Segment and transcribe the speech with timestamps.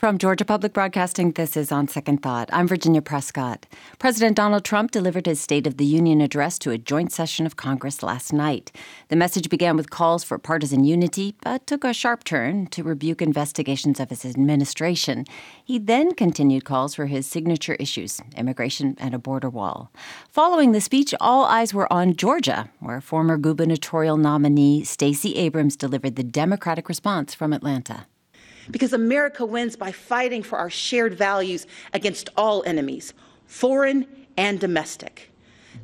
[0.00, 2.48] From Georgia Public Broadcasting, this is On Second Thought.
[2.54, 3.66] I'm Virginia Prescott.
[3.98, 7.56] President Donald Trump delivered his State of the Union address to a joint session of
[7.56, 8.72] Congress last night.
[9.08, 13.20] The message began with calls for partisan unity, but took a sharp turn to rebuke
[13.20, 15.26] investigations of his administration.
[15.62, 19.92] He then continued calls for his signature issues immigration and a border wall.
[20.30, 26.16] Following the speech, all eyes were on Georgia, where former gubernatorial nominee Stacey Abrams delivered
[26.16, 28.06] the Democratic response from Atlanta
[28.70, 33.14] because America wins by fighting for our shared values against all enemies,
[33.46, 34.06] foreign
[34.36, 35.30] and domestic.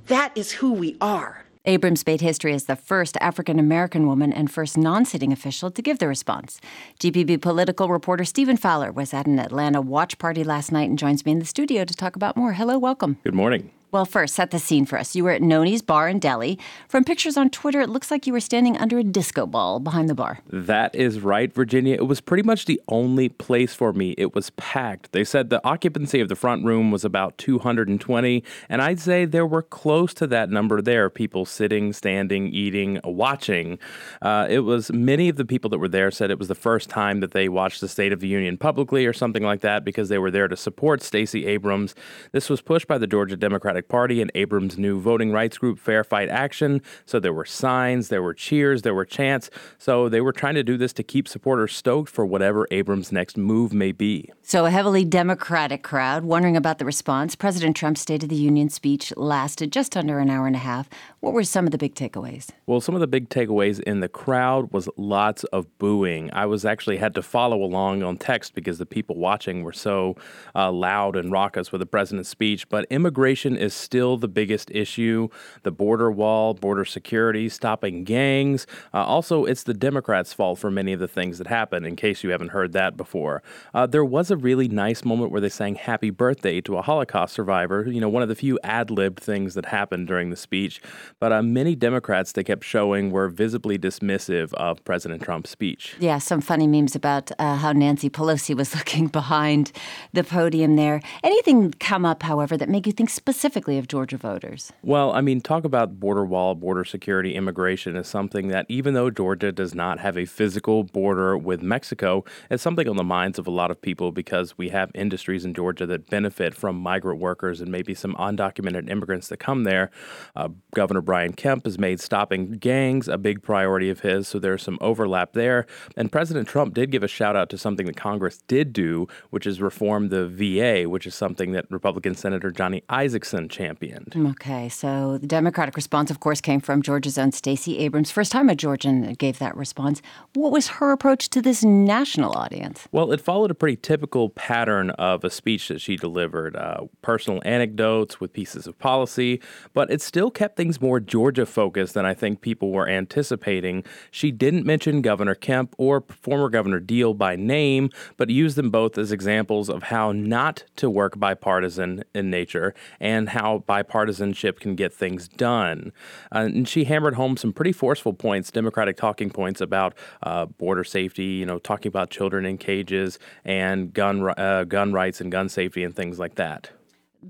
[0.06, 1.46] That is who we are.
[1.66, 5.82] Abrams made history as the first African American woman and first non sitting official to
[5.82, 6.60] give the response.
[7.00, 11.26] GPB political reporter Stephen Fowler was at an Atlanta watch party last night and joins
[11.26, 12.52] me in the studio to talk about more.
[12.52, 13.18] Hello, welcome.
[13.24, 13.72] Good morning.
[13.92, 15.14] Well, first, set the scene for us.
[15.14, 16.58] You were at Noni's Bar in Deli.
[16.88, 20.08] From pictures on Twitter, it looks like you were standing under a disco ball behind
[20.08, 20.40] the bar.
[20.48, 21.94] That is right, Virginia.
[21.94, 24.14] It was pretty much the only place for me.
[24.18, 25.12] It was packed.
[25.12, 29.46] They said the occupancy of the front room was about 220, and I'd say there
[29.46, 33.78] were close to that number there people sitting, standing, eating, watching.
[34.20, 36.90] Uh, it was many of the people that were there said it was the first
[36.90, 40.08] time that they watched the State of the Union publicly or something like that because
[40.08, 41.94] they were there to support Stacey Abrams.
[42.32, 45.78] This was pushed by the Georgia Democratic Democratic Party and Abrams' new voting rights group,
[45.78, 46.80] Fair Fight Action.
[47.04, 49.50] So there were signs, there were cheers, there were chants.
[49.76, 53.36] So they were trying to do this to keep supporters stoked for whatever Abrams' next
[53.36, 54.30] move may be.
[54.40, 57.36] So a heavily Democratic crowd wondering about the response.
[57.36, 60.88] President Trump's State of the Union speech lasted just under an hour and a half.
[61.20, 62.48] What were some of the big takeaways?
[62.66, 66.30] Well, some of the big takeaways in the crowd was lots of booing.
[66.32, 70.16] I was actually had to follow along on text because the people watching were so
[70.54, 72.68] uh, loud and raucous with the president's speech.
[72.68, 75.28] But immigration is still the biggest issue
[75.62, 78.66] the border wall, border security, stopping gangs.
[78.94, 82.22] Uh, also, it's the Democrats' fault for many of the things that happen, in case
[82.22, 83.42] you haven't heard that before.
[83.74, 87.34] Uh, there was a really nice moment where they sang happy birthday to a Holocaust
[87.34, 90.80] survivor, you know, one of the few ad libbed things that happened during the speech.
[91.18, 95.96] But uh, many Democrats they kept showing were visibly dismissive of President Trump's speech.
[95.98, 99.72] Yeah, some funny memes about uh, how Nancy Pelosi was looking behind
[100.12, 101.00] the podium there.
[101.22, 103.55] Anything come up, however, that make you think specifically?
[103.56, 104.70] Specifically of Georgia voters?
[104.82, 109.08] Well, I mean, talk about border wall, border security, immigration is something that even though
[109.08, 113.46] Georgia does not have a physical border with Mexico, it's something on the minds of
[113.46, 117.62] a lot of people because we have industries in Georgia that benefit from migrant workers
[117.62, 119.90] and maybe some undocumented immigrants that come there.
[120.34, 124.62] Uh, Governor Brian Kemp has made stopping gangs a big priority of his, so there's
[124.62, 125.64] some overlap there.
[125.96, 129.46] And President Trump did give a shout out to something that Congress did do, which
[129.46, 134.14] is reform the VA, which is something that Republican Senator Johnny Isakson championed.
[134.16, 138.10] Okay, so the Democratic response, of course, came from Georgia's own Stacey Abrams.
[138.10, 140.02] First time a Georgian gave that response.
[140.34, 142.88] What was her approach to this national audience?
[142.92, 147.42] Well, it followed a pretty typical pattern of a speech that she delivered uh, personal
[147.44, 149.40] anecdotes with pieces of policy,
[149.74, 153.84] but it still kept things more Georgia focused than I think people were anticipating.
[154.10, 158.98] She didn't mention Governor Kemp or former Governor Deal by name, but used them both
[158.98, 164.92] as examples of how not to work bipartisan in nature and how bipartisanship can get
[164.92, 165.92] things done.
[166.34, 170.84] Uh, and she hammered home some pretty forceful points, Democratic talking points about uh, border
[170.84, 175.48] safety, you know, talking about children in cages and gun, uh, gun rights and gun
[175.48, 176.70] safety and things like that.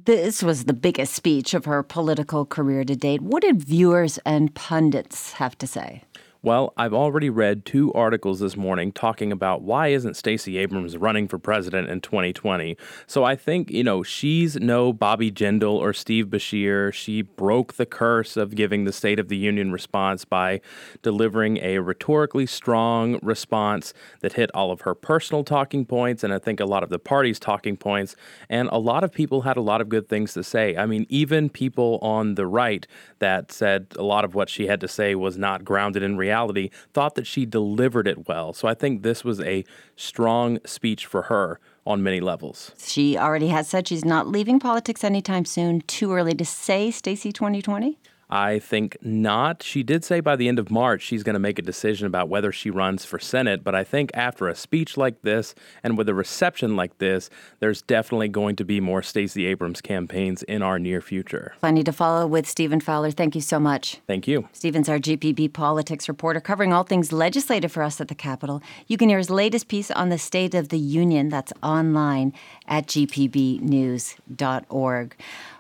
[0.04, 3.22] This was the biggest speech of her political career to date.
[3.22, 6.02] What did viewers and pundits have to say?
[6.46, 11.26] Well, I've already read two articles this morning talking about why isn't Stacey Abrams running
[11.26, 12.76] for president in 2020.
[13.08, 16.94] So I think, you know, she's no Bobby Jindal or Steve Beshear.
[16.94, 20.60] She broke the curse of giving the State of the Union response by
[21.02, 26.38] delivering a rhetorically strong response that hit all of her personal talking points and I
[26.38, 28.14] think a lot of the party's talking points.
[28.48, 30.76] And a lot of people had a lot of good things to say.
[30.76, 32.86] I mean, even people on the right
[33.18, 36.35] that said a lot of what she had to say was not grounded in reality
[36.36, 38.52] reality, thought that she delivered it well.
[38.52, 39.64] So I think this was a
[39.96, 42.72] strong speech for her on many levels.
[42.78, 45.80] She already has said she's not leaving politics anytime soon.
[45.82, 47.98] Too early to say, Stacey 2020?
[48.28, 49.62] I think not.
[49.62, 52.28] She did say by the end of March she's going to make a decision about
[52.28, 56.08] whether she runs for Senate, but I think after a speech like this and with
[56.08, 57.30] a reception like this,
[57.60, 61.54] there's definitely going to be more Stacey Abrams campaigns in our near future.
[61.60, 63.10] Plenty to follow with Stephen Fowler.
[63.12, 64.00] Thank you so much.
[64.06, 64.48] Thank you.
[64.52, 68.62] Stephen's our GPB politics reporter covering all things legislative for us at the Capitol.
[68.86, 72.32] You can hear his latest piece on the State of the Union that's online
[72.66, 74.16] at gpbnews.org.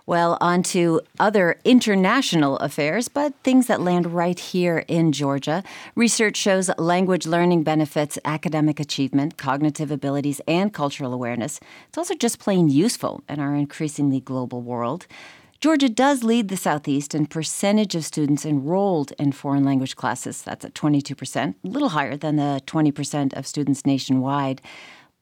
[0.08, 5.64] Well, on to other international affairs, but things that land right here in Georgia.
[5.96, 11.58] Research shows language learning benefits academic achievement, cognitive abilities, and cultural awareness.
[11.88, 15.08] It's also just plain useful in our increasingly global world.
[15.58, 20.40] Georgia does lead the Southeast in percentage of students enrolled in foreign language classes.
[20.40, 24.62] That's at 22%, a little higher than the 20% of students nationwide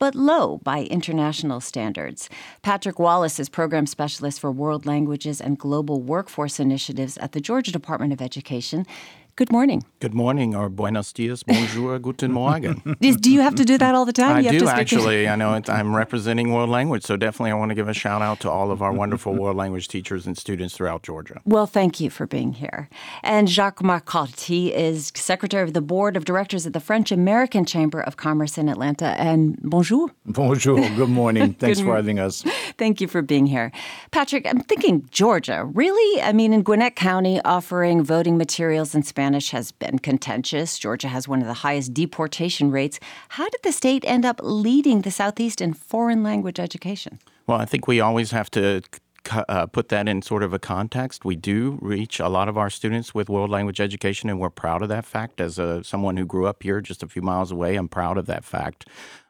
[0.04, 2.28] but low by international standards.
[2.60, 7.72] Patrick Wallace is program specialist for world languages and global workforce initiatives at the Georgia
[7.72, 8.84] Department of Education.
[9.36, 9.82] Good morning.
[9.98, 12.96] Good morning, or buenos dias, bonjour, guten morgen.
[13.00, 14.36] do you have to do that all the time?
[14.36, 15.28] I you do actually.
[15.28, 18.38] I know I'm representing world language, so definitely I want to give a shout out
[18.40, 21.40] to all of our wonderful world language teachers and students throughout Georgia.
[21.44, 22.88] Well, thank you for being here.
[23.24, 27.64] And Jacques Marcotte, he is secretary of the board of directors at the French American
[27.64, 29.20] Chamber of Commerce in Atlanta.
[29.20, 30.12] And bonjour.
[30.26, 30.76] Bonjour.
[30.96, 31.54] Good morning.
[31.54, 32.44] Thanks Good for having us.
[32.78, 33.72] Thank you for being here.
[34.12, 35.64] Patrick, I'm thinking Georgia.
[35.64, 36.22] Really?
[36.22, 40.78] I mean, in Gwinnett County, offering voting materials in Spanish Spanish has been contentious.
[40.78, 43.00] Georgia has one of the highest deportation rates.
[43.30, 47.18] How did the state end up leading the Southeast in foreign language education?
[47.46, 48.82] Well, I think we always have to
[49.48, 51.24] uh, put that in sort of a context.
[51.24, 54.82] We do reach a lot of our students with world language education, and we're proud
[54.82, 55.40] of that fact.
[55.40, 58.26] As a, someone who grew up here just a few miles away, I'm proud of
[58.26, 58.86] that fact.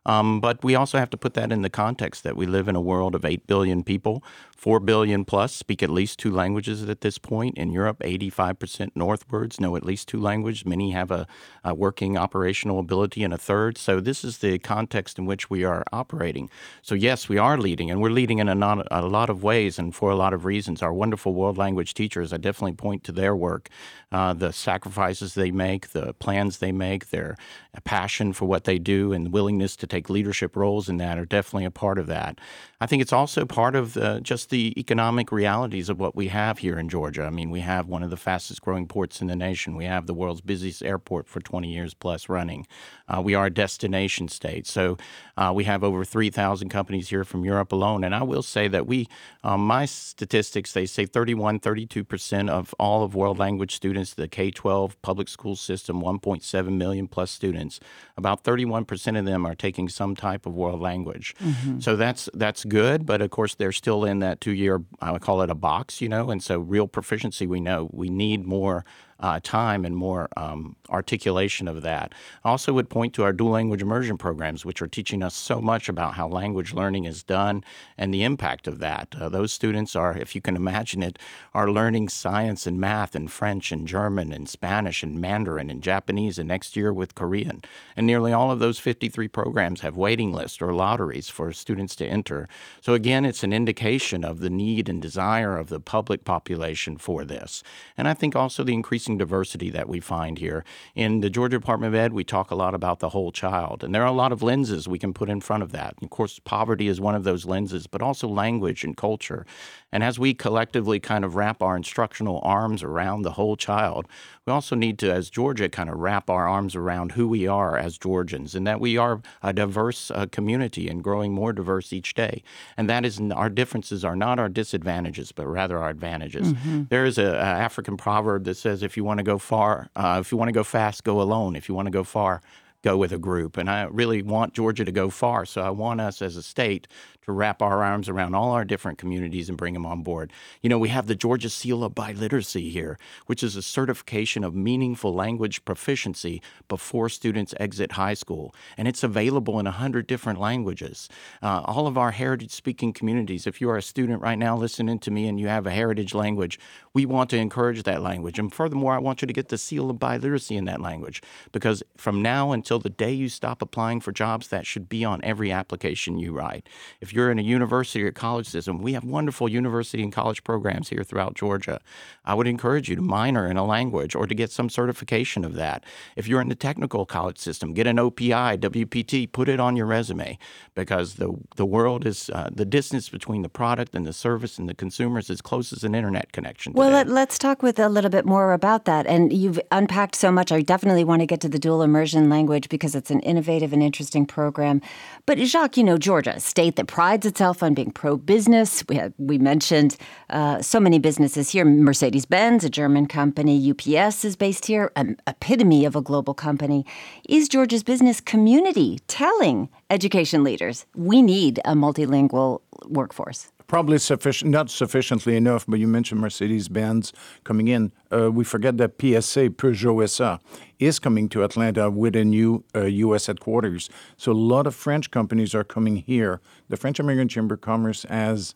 [0.06, 2.77] Um, but we also have to put that in the context that we live in
[2.77, 4.23] a world of 8 billion people.
[4.65, 7.59] 4 billion plus speak at least two languages at this point.
[7.59, 10.65] In Europe, 85% northwards know at least two languages.
[10.65, 11.27] Many have a,
[11.62, 13.77] a, working operational ability in a third.
[13.77, 16.49] So, this is the context in which we are operating.
[16.81, 19.79] So, yes, we are leading, and we're leading in a, not, a lot of ways
[19.79, 20.83] and for a lot of reasons.
[20.83, 23.69] Our wonderful world language teachers, I definitely point to their work,
[24.12, 27.37] uh, the sacrifices they make, the plans they make, their
[27.85, 31.64] passion for what they do, and willingness to take leadership roles in that are definitely
[31.64, 32.41] a part of that.
[32.84, 36.58] I think it's also part of the, just the economic realities of what we have
[36.58, 37.22] here in Georgia.
[37.22, 39.75] I mean, we have one of the fastest growing ports in the nation.
[39.75, 42.66] We have the world's busiest airport for 20 years plus running.
[43.08, 44.66] Uh, we are a destination state.
[44.66, 44.98] So
[45.38, 48.04] uh, we have over 3,000 companies here from Europe alone.
[48.04, 49.08] And I will say that we,
[49.42, 54.50] um, my statistics, they say 31, 32% of all of world language students, the K
[54.50, 57.81] 12 public school system, 1.7 million plus students,
[58.19, 61.34] about 31% of them are taking some type of world language.
[61.40, 61.81] Mm-hmm.
[61.81, 62.74] So that's, that's good.
[62.75, 65.55] Good, but of course, they're still in that two year, I would call it a
[65.55, 66.32] box, you know.
[66.32, 68.85] And so real proficiency, we know we need more
[69.20, 72.12] uh, time and more um, articulation of that.
[72.44, 75.61] I also would point to our dual language immersion programs, which are teaching us so
[75.61, 77.64] much about how language learning is done
[77.96, 79.14] and the impact of that.
[79.19, 81.19] Uh, those students are, if you can imagine it,
[81.55, 86.38] are learning science and math and French and German and Spanish and Mandarin and Japanese
[86.38, 87.62] and next year with Korean.
[87.96, 92.06] And nearly all of those 53 programs have waiting lists or lotteries for students to
[92.06, 92.49] enter.
[92.81, 97.25] So again, it's an indication of the need and desire of the public population for
[97.25, 97.62] this.
[97.96, 100.65] And I think also the increasing increasing diversity that we find here.
[100.95, 103.95] In the Georgia Department of Ed, we talk a lot about the whole child, and
[103.95, 105.95] there are a lot of lenses we can put in front of that.
[106.03, 109.45] Of course, poverty is one of those lenses, but also language and culture.
[109.93, 114.06] And as we collectively kind of wrap our instructional arms around the whole child,
[114.47, 117.79] we also need to, as Georgia, kind of wrap our arms around who we are
[117.79, 122.15] as Georgians and that we are a diverse uh, community and growing more diverse each
[122.15, 122.43] day.
[122.77, 126.53] And that is our differences are not our disadvantages, but rather our advantages.
[126.53, 126.84] Mm-hmm.
[126.89, 130.32] There is an African proverb that says, if you want to go far, uh, if
[130.32, 131.56] you want to go fast, go alone.
[131.56, 132.43] If you want to go far,
[132.82, 133.56] go with a group.
[133.56, 135.46] And I really want Georgia to go far.
[135.46, 136.86] So I want us as a state
[137.24, 140.32] to wrap our arms around all our different communities and bring them on board.
[140.62, 144.54] You know, we have the Georgia Seal of Biliteracy here, which is a certification of
[144.54, 148.54] meaningful language proficiency before students exit high school.
[148.76, 151.08] And it's available in 100 different languages.
[151.43, 154.98] Uh, all of our heritage speaking communities, if you are a student right now listening
[155.00, 156.58] to me and you have a heritage language,
[156.93, 158.38] we want to encourage that language.
[158.38, 161.82] And furthermore, I want you to get the Seal of Biliteracy in that language because
[161.96, 165.50] from now until the day you stop applying for jobs, that should be on every
[165.50, 166.69] application you write.
[167.00, 170.89] If you're in a university or college system, we have wonderful university and college programs
[170.89, 171.81] here throughout Georgia.
[172.25, 175.55] I would encourage you to minor in a language or to get some certification of
[175.55, 175.85] that.
[176.17, 179.87] If you're in the technical college system, get an OPI, WPT, put it on your
[179.87, 180.39] resume
[180.75, 184.69] because the the world is uh, the distance between the product and the service and
[184.69, 186.73] the consumer is as close as an internet connection.
[186.73, 189.06] Well, let, us talk with a little bit more about that.
[189.06, 190.51] And you've unpacked so much.
[190.53, 193.83] I definitely want to get to the dual immersion language because it's an innovative and
[193.83, 194.81] interesting program.
[195.27, 198.82] But Jacques, you know, Georgia, a state that prides itself on being pro-business.
[198.89, 199.99] We have, we mentioned
[200.31, 201.63] uh, so many businesses here.
[201.63, 203.55] Mercedes-Benz, a German company.
[203.73, 206.87] UPS is based here, an epitome of a global company.
[207.29, 213.53] Is Georgia's business community telling education leaders we need a multilingual workforce?
[213.74, 215.66] Probably sufficient, not sufficiently enough.
[215.66, 217.12] But you mentioned Mercedes-Benz
[217.43, 217.90] coming in.
[218.08, 220.38] Uh, we forget that PSA Peugeot SA
[220.78, 223.26] is coming to Atlanta with a new uh, U.S.
[223.26, 223.90] headquarters.
[224.16, 226.40] So a lot of French companies are coming here.
[226.69, 228.54] The French American Chamber of Commerce has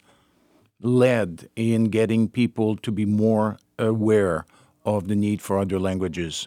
[0.81, 4.47] led in getting people to be more aware
[4.85, 6.47] of the need for other languages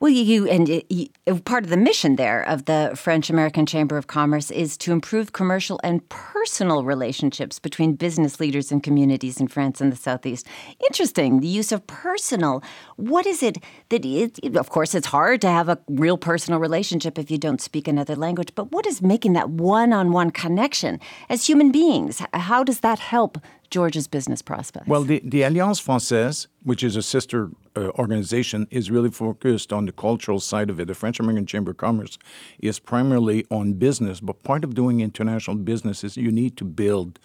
[0.00, 1.08] well, you and you,
[1.44, 5.34] part of the mission there of the French American Chamber of Commerce is to improve
[5.34, 10.46] commercial and personal relationships between business leaders and communities in France and the Southeast.
[10.86, 12.62] Interesting, the use of personal.
[12.96, 13.58] What is it
[13.90, 17.60] that it, of course it's hard to have a real personal relationship if you don't
[17.60, 22.22] speak another language, but what is making that one-on-one connection as human beings?
[22.32, 23.36] How does that help
[23.68, 24.88] George's business prospects?
[24.88, 29.86] Well, the, the Alliance Francaise, which is a sister uh, organization, is really focused on
[29.86, 30.86] the cultural side of it.
[30.88, 32.18] The French American Chamber of Commerce
[32.58, 37.18] is primarily on business, but part of doing international business is you need to build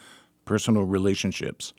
[0.45, 1.73] personal relationships.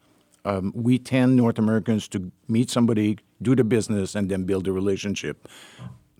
[0.44, 4.72] Um, we tend, North Americans, to meet somebody, do the business, and then build a
[4.72, 5.48] relationship.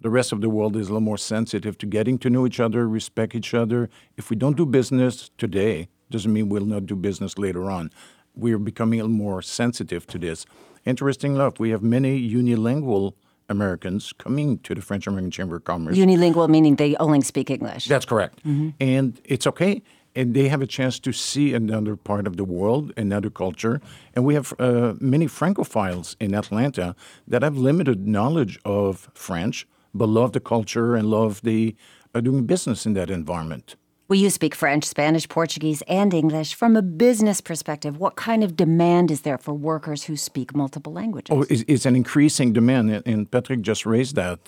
[0.01, 2.61] The rest of the world is a little more sensitive to getting to know each
[2.61, 3.89] other, respect each other.
[4.17, 7.91] If we don't do business today, doesn't mean we'll not do business later on
[8.37, 10.47] we're becoming a little more sensitive to this.
[10.87, 13.15] Interesting enough, we have many unilingual
[13.49, 15.97] Americans coming to the French American Chamber of Commerce.
[15.97, 17.87] Unilingual meaning they only speak English.
[17.87, 18.45] That's correct.
[18.45, 18.71] Mm-hmm.
[18.81, 19.83] And it's okay.
[20.15, 23.83] And they have a chance to see another part of the world, another culture.
[24.15, 26.95] And we have uh, many Francophiles in Atlanta
[27.29, 31.77] that have limited knowledge of French, but love the culture and love the
[32.15, 33.77] uh, doing business in that environment.
[34.09, 36.55] Well, you speak French, Spanish, Portuguese, and English.
[36.55, 40.93] From a business perspective, what kind of demand is there for workers who speak multiple
[40.93, 41.37] languages?
[41.37, 44.39] Oh, it's, it's an increasing demand, and Patrick just raised that.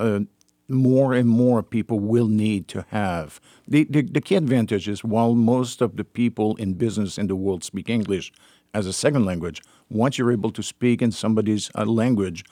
[0.00, 0.20] Uh,
[0.68, 3.40] more and more people will need to have.
[3.68, 7.36] The, the, the key advantage is while most of the people in business in the
[7.36, 8.32] world speak English
[8.74, 12.44] as a second language, once you're able to speak in somebody's uh, language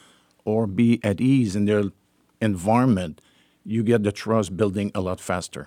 [0.44, 1.90] or be at ease in their
[2.40, 3.20] environment,
[3.64, 5.66] you get the trust building a lot faster.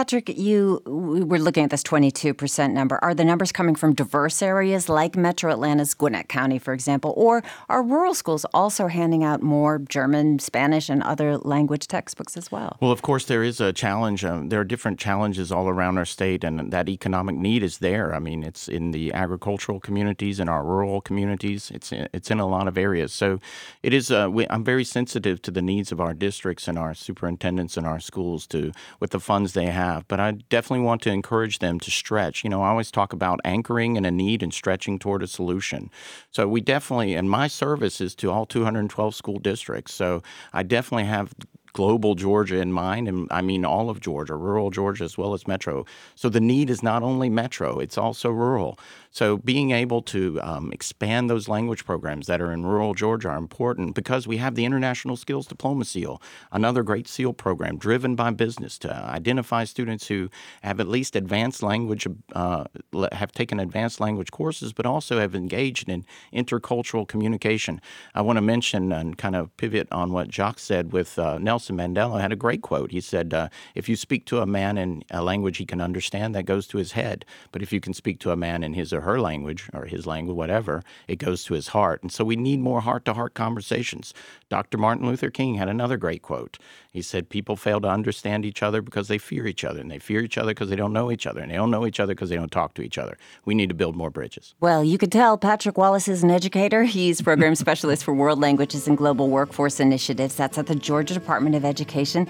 [0.00, 2.98] Patrick, you we were looking at this 22% number.
[3.02, 7.42] Are the numbers coming from diverse areas like Metro Atlanta's Gwinnett County, for example, or
[7.68, 12.78] are rural schools also handing out more German, Spanish, and other language textbooks as well?
[12.80, 14.24] Well, of course, there is a challenge.
[14.24, 18.14] Um, there are different challenges all around our state, and that economic need is there.
[18.14, 21.70] I mean, it's in the agricultural communities, in our rural communities.
[21.74, 23.12] It's in, it's in a lot of areas.
[23.12, 23.38] So,
[23.82, 24.10] it is.
[24.10, 27.86] Uh, we, I'm very sensitive to the needs of our districts and our superintendents and
[27.86, 31.58] our schools to with the funds they have have, but I definitely want to encourage
[31.58, 32.44] them to stretch.
[32.44, 35.90] You know, I always talk about anchoring in a need and stretching toward a solution.
[36.30, 39.94] So we definitely, and my service is to all 212 school districts.
[39.94, 41.34] So I definitely have
[41.72, 45.46] global Georgia in mind, and I mean all of Georgia, rural Georgia as well as
[45.46, 45.84] metro.
[46.14, 48.78] So the need is not only metro, it's also rural.
[49.10, 53.36] So being able to um, expand those language programs that are in rural Georgia are
[53.36, 58.30] important because we have the International Skills Diploma Seal, another great SEAL program driven by
[58.30, 60.30] business to identify students who
[60.62, 62.64] have at least advanced language, uh,
[63.12, 67.80] have taken advanced language courses, but also have engaged in intercultural communication.
[68.14, 71.76] I want to mention and kind of pivot on what Jacques said with uh, Nelson
[71.76, 72.92] Mandela had a great quote.
[72.92, 76.34] He said, uh, "If you speak to a man in a language he can understand,
[76.34, 77.24] that goes to his head.
[77.50, 80.06] But if you can speak to a man in his or her language or his
[80.06, 82.02] language, whatever, it goes to his heart.
[82.02, 84.14] And so we need more heart to heart conversations.
[84.48, 84.78] Dr.
[84.78, 86.58] Martin Luther King had another great quote.
[86.92, 90.00] He said, People fail to understand each other because they fear each other, and they
[90.00, 92.14] fear each other because they don't know each other, and they don't know each other
[92.14, 93.16] because they don't talk to each other.
[93.44, 94.54] We need to build more bridges.
[94.60, 96.82] Well, you could tell Patrick Wallace is an educator.
[96.82, 100.34] He's program specialist for world languages and global workforce initiatives.
[100.34, 102.26] That's at the Georgia Department of Education.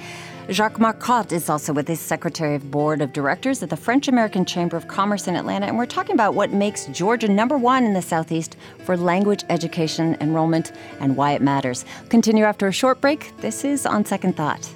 [0.51, 4.45] Jacques Marcotte is also with his Secretary of Board of Directors at the French American
[4.45, 7.95] Chamber of Commerce in Atlanta, and we're talking about what makes Georgia number one in
[7.95, 11.87] the Southeast for language education enrollment and why it matters.
[12.11, 13.35] Continue after a short break.
[13.39, 14.69] This is On Second Thought.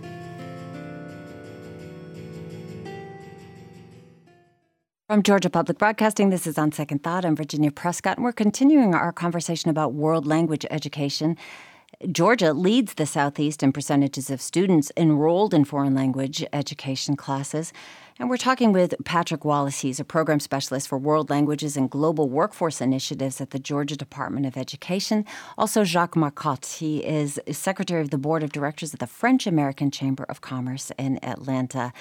[5.06, 7.26] From Georgia Public Broadcasting, this is On Second Thought.
[7.26, 11.36] I'm Virginia Prescott, and we're continuing our conversation about world language education.
[12.10, 17.72] Georgia leads the Southeast in percentages of students enrolled in foreign language education classes.
[18.20, 19.80] And we're talking with Patrick Wallace.
[19.80, 24.46] He's a program specialist for world languages and global workforce initiatives at the Georgia Department
[24.46, 25.24] of Education.
[25.58, 26.76] Also, Jacques Marcotte.
[26.78, 30.92] He is secretary of the board of directors of the French American Chamber of Commerce
[30.96, 31.92] in Atlanta.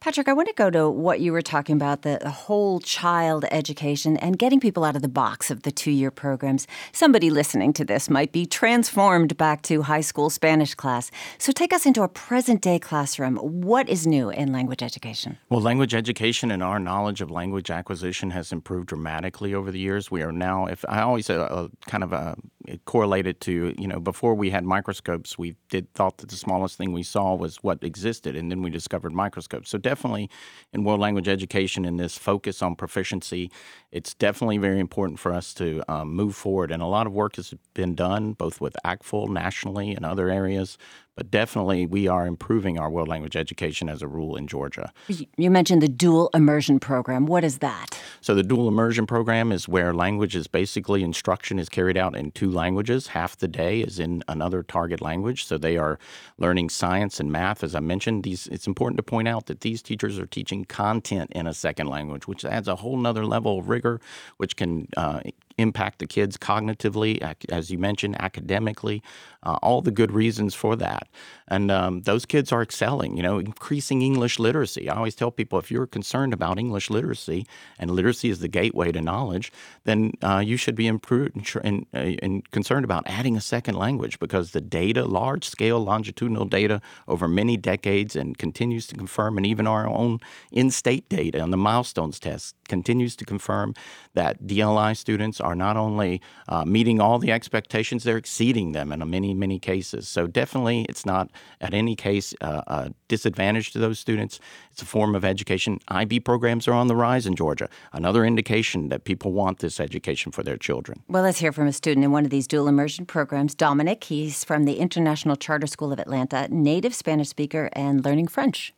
[0.00, 3.44] Patrick, I want to go to what you were talking about the, the whole child
[3.50, 6.68] education and getting people out of the box of the two year programs.
[6.92, 11.10] Somebody listening to this might be transformed back to high school Spanish class.
[11.38, 13.38] So take us into a present day classroom.
[13.38, 15.36] What is new in language education?
[15.48, 20.12] Well, language education and our knowledge of language acquisition has improved dramatically over the years.
[20.12, 22.36] We are now, if I always uh, uh kind of uh,
[22.84, 26.92] correlated to, you know, before we had microscopes, we did thought that the smallest thing
[26.92, 29.70] we saw was what existed, and then we discovered microscopes.
[29.70, 30.28] So definitely
[30.74, 33.50] in world language education and this focus on proficiency,
[33.90, 36.70] it's definitely very important for us to um, move forward.
[36.70, 40.76] And a lot of work has been done both with ACTFL nationally and other areas,
[41.18, 44.92] but definitely we are improving our world language education as a rule in Georgia.
[45.36, 47.26] You mentioned the dual immersion program.
[47.26, 47.98] What is that?
[48.20, 52.30] So the dual immersion program is where language is basically instruction is carried out in
[52.30, 53.08] two languages.
[53.08, 55.44] Half the day is in another target language.
[55.44, 55.98] So they are
[56.38, 57.64] learning science and math.
[57.64, 61.32] As I mentioned, these it's important to point out that these teachers are teaching content
[61.32, 64.00] in a second language, which adds a whole nother level of rigor,
[64.36, 65.18] which can uh,
[65.58, 67.20] impact the kids cognitively,
[67.50, 69.02] as you mentioned, academically,
[69.42, 71.08] uh, all the good reasons for that.
[71.46, 74.88] And um, those kids are excelling, you know, increasing English literacy.
[74.88, 77.46] I always tell people if you're concerned about English literacy,
[77.78, 79.50] and literacy is the gateway to knowledge,
[79.84, 84.18] then uh, you should be improved and, and, and concerned about adding a second language
[84.18, 89.46] because the data, large scale longitudinal data over many decades, and continues to confirm, and
[89.46, 90.18] even our own
[90.52, 93.74] in state data on the milestones test continues to confirm
[94.14, 98.98] that DLI students are not only uh, meeting all the expectations, they're exceeding them in
[99.10, 100.08] many, many cases.
[100.08, 101.30] So definitely it's not
[101.60, 104.40] at any case uh, a disadvantage to those students.
[104.72, 105.78] It's a form of education.
[105.88, 110.32] IB programs are on the rise in Georgia, another indication that people want this education
[110.32, 111.02] for their children.
[111.08, 114.04] Well, let's hear from a student in one of these dual immersion programs, Dominic.
[114.04, 118.72] He's from the International Charter School of Atlanta, native Spanish speaker and learning French.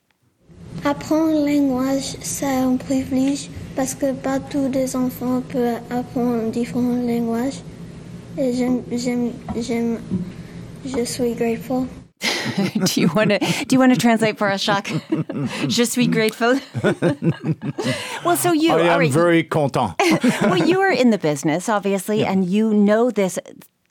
[0.85, 7.61] Apprendre langue, c'est un privilège parce que pas tous les enfants peuvent apprendre différents langages.
[8.38, 9.99] Et j'aime, j'aime, j'aime,
[10.84, 11.88] je suis grateful.
[12.84, 14.88] do you want to do you want to translate for us, Jacques?
[15.68, 16.60] Je suis grateful.
[18.25, 19.10] well, so you I am right.
[19.10, 19.94] very content.
[20.42, 22.30] well, you are in the business, obviously, yeah.
[22.30, 23.38] and you know this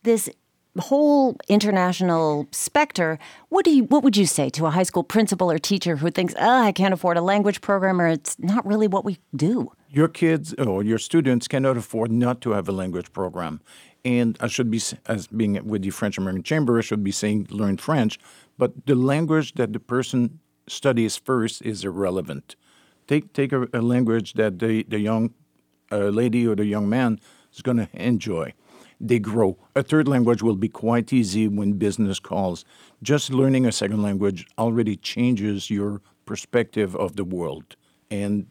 [0.04, 0.30] this
[0.78, 3.17] whole international specter.
[3.49, 6.12] What do you what would you say to a high school principal or teacher who
[6.12, 9.71] thinks, "Oh, I can't afford a language program, or it's not really what we do"?
[9.89, 13.60] Your kids or your students cannot afford not to have a language program.
[14.06, 17.48] And I should be, as being with the French American Chamber, I should be saying
[17.50, 18.18] learn French,
[18.58, 22.56] but the language that the person studies first is irrelevant.
[23.08, 25.34] Take, take a, a language that the, the young
[25.92, 27.20] uh, lady or the young man
[27.54, 28.54] is going to enjoy.
[29.02, 29.58] They grow.
[29.76, 32.66] A third language will be quite easy when business calls.
[33.02, 37.76] Just learning a second language already changes your perspective of the world
[38.12, 38.46] and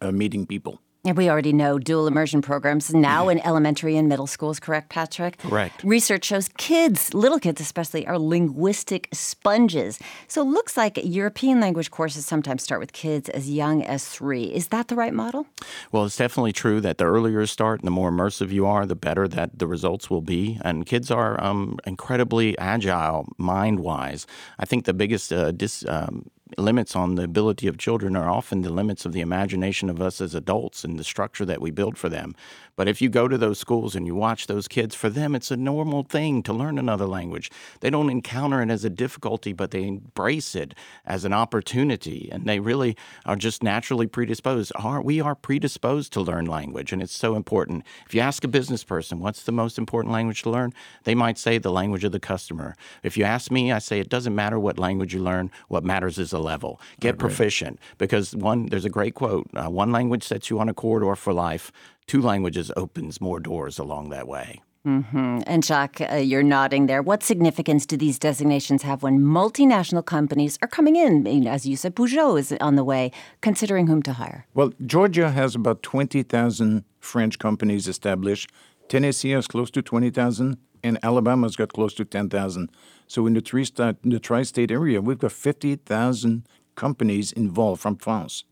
[0.00, 0.80] uh, meeting people.
[1.02, 5.38] And we already know dual immersion programs now in elementary and middle schools, correct, Patrick?
[5.38, 5.82] Correct.
[5.82, 9.98] Research shows kids, little kids especially, are linguistic sponges.
[10.28, 14.44] So it looks like European language courses sometimes start with kids as young as three.
[14.44, 15.46] Is that the right model?
[15.90, 18.84] Well, it's definitely true that the earlier you start and the more immersive you are,
[18.84, 20.58] the better that the results will be.
[20.62, 24.26] And kids are um, incredibly agile mind wise.
[24.58, 28.62] I think the biggest uh, dis, um, limits on the ability of children are often
[28.62, 31.96] the limits of the imagination of us as adults and the structure that we build
[31.96, 32.34] for them.
[32.80, 35.50] But if you go to those schools and you watch those kids, for them it's
[35.50, 37.50] a normal thing to learn another language.
[37.80, 42.46] They don't encounter it as a difficulty, but they embrace it as an opportunity, and
[42.46, 44.72] they really are just naturally predisposed.
[44.76, 47.84] Are we are predisposed to learn language, and it's so important.
[48.06, 50.72] If you ask a business person what's the most important language to learn,
[51.04, 52.76] they might say the language of the customer.
[53.02, 55.50] If you ask me, I say it doesn't matter what language you learn.
[55.68, 56.80] What matters is the level.
[56.98, 58.68] Get proficient because one.
[58.70, 61.70] There's a great quote: uh, "One language sets you on a corridor for life
[62.10, 64.60] two languages opens more doors along that way.
[64.84, 65.42] Mm-hmm.
[65.46, 67.02] And Jacques, uh, you're nodding there.
[67.02, 71.18] What significance do these designations have when multinational companies are coming in?
[71.18, 74.44] I mean, As you said, Peugeot is on the way, considering whom to hire.
[74.54, 78.50] Well, Georgia has about 20,000 French companies established.
[78.88, 82.70] Tennessee has close to 20,000, and Alabama's got close to 10,000.
[83.06, 86.44] So in the, three state, the tri-state area, we've got 50,000
[86.74, 88.42] companies involved from France.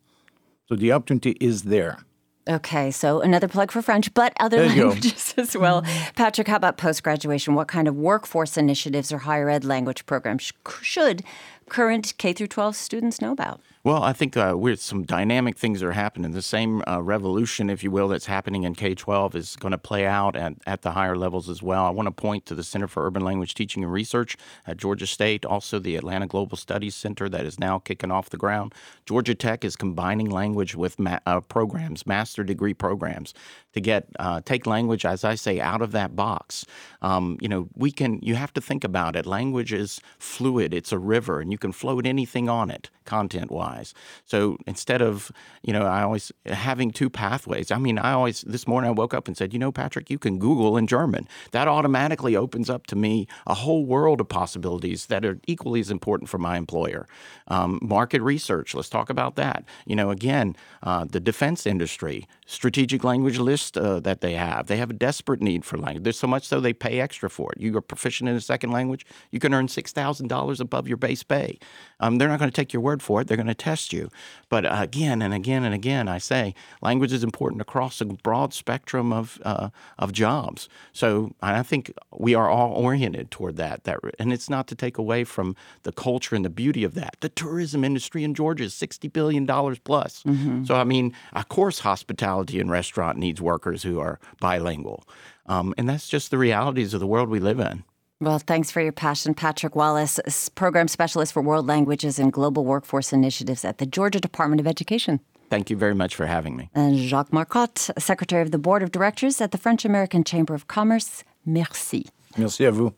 [0.69, 2.05] So the opportunity is there.
[2.49, 5.85] Okay, so another plug for French, but other languages as well.
[6.17, 7.55] Patrick, how about post graduation?
[7.55, 11.23] What kind of workforce initiatives or higher ed language programs should
[11.69, 13.61] current K through 12 students know about?
[13.89, 16.33] Well, I think uh, we're, some dynamic things are happening.
[16.33, 19.79] The same uh, revolution, if you will, that's happening in K 12 is going to
[19.79, 21.87] play out at, at the higher levels as well.
[21.87, 25.07] I want to point to the Center for Urban Language Teaching and Research at Georgia
[25.07, 28.75] State, also the Atlanta Global Studies Center that is now kicking off the ground.
[29.07, 33.33] Georgia Tech is combining language with ma- uh, programs, master degree programs,
[33.73, 36.67] to get uh, take language, as I say, out of that box.
[37.01, 38.21] Um, you know, we can.
[38.21, 39.25] You have to think about it.
[39.25, 40.75] Language is fluid.
[40.75, 43.78] It's a river, and you can float anything on it, content wise.
[44.25, 45.31] So instead of,
[45.63, 47.71] you know, I always having two pathways.
[47.71, 50.19] I mean, I always this morning I woke up and said, you know, Patrick, you
[50.19, 51.29] can Google in German.
[51.53, 55.91] That automatically opens up to me a whole world of possibilities that are equally as
[55.91, 57.07] important for my employer.
[57.49, 58.75] Um, market research.
[58.75, 59.65] Let's talk about that.
[59.87, 64.67] You know, again, uh, the defense industry, strategic language list uh, that they have.
[64.67, 66.05] They have a desperate need for language.
[66.05, 67.61] There's so much so they pay extra for it.
[67.61, 70.97] You are proficient in a second language, you can earn six thousand dollars above your
[70.97, 71.59] base pay.
[72.01, 73.27] Um, they're not going to take your word for it.
[73.27, 74.11] They're going to test you.
[74.49, 78.55] But uh, again and again and again, I say language is important across a broad
[78.55, 79.69] spectrum of uh,
[79.99, 80.69] of jobs.
[80.93, 83.85] So I think we are all oriented toward that.
[83.85, 87.17] That and it's not to take away from the culture and the beauty of that.
[87.21, 90.23] The tourism industry in Georgia is sixty billion dollars plus.
[90.23, 90.65] Mm-hmm.
[90.65, 95.05] So I mean, of course, hospitality and restaurant needs workers who are bilingual,
[95.47, 97.85] um, and that's just the realities of the world we live in.
[98.21, 100.19] Well, thanks for your passion, Patrick Wallace,
[100.57, 105.21] Program Specialist for World Languages and Global Workforce Initiatives at the Georgia Department of Education.
[105.51, 106.69] Thank you very much for having me.
[106.75, 110.67] And Jacques Marcotte, Secretary of the Board of Directors at the French American Chamber of
[110.67, 111.23] Commerce.
[111.47, 112.07] Merci.
[112.37, 112.93] Merci à vous.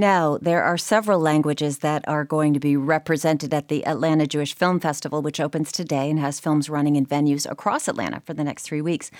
[0.00, 4.54] Now, there are several languages that are going to be represented at the Atlanta Jewish
[4.54, 8.42] Film Festival, which opens today and has films running in venues across Atlanta for the
[8.42, 9.10] next three weeks.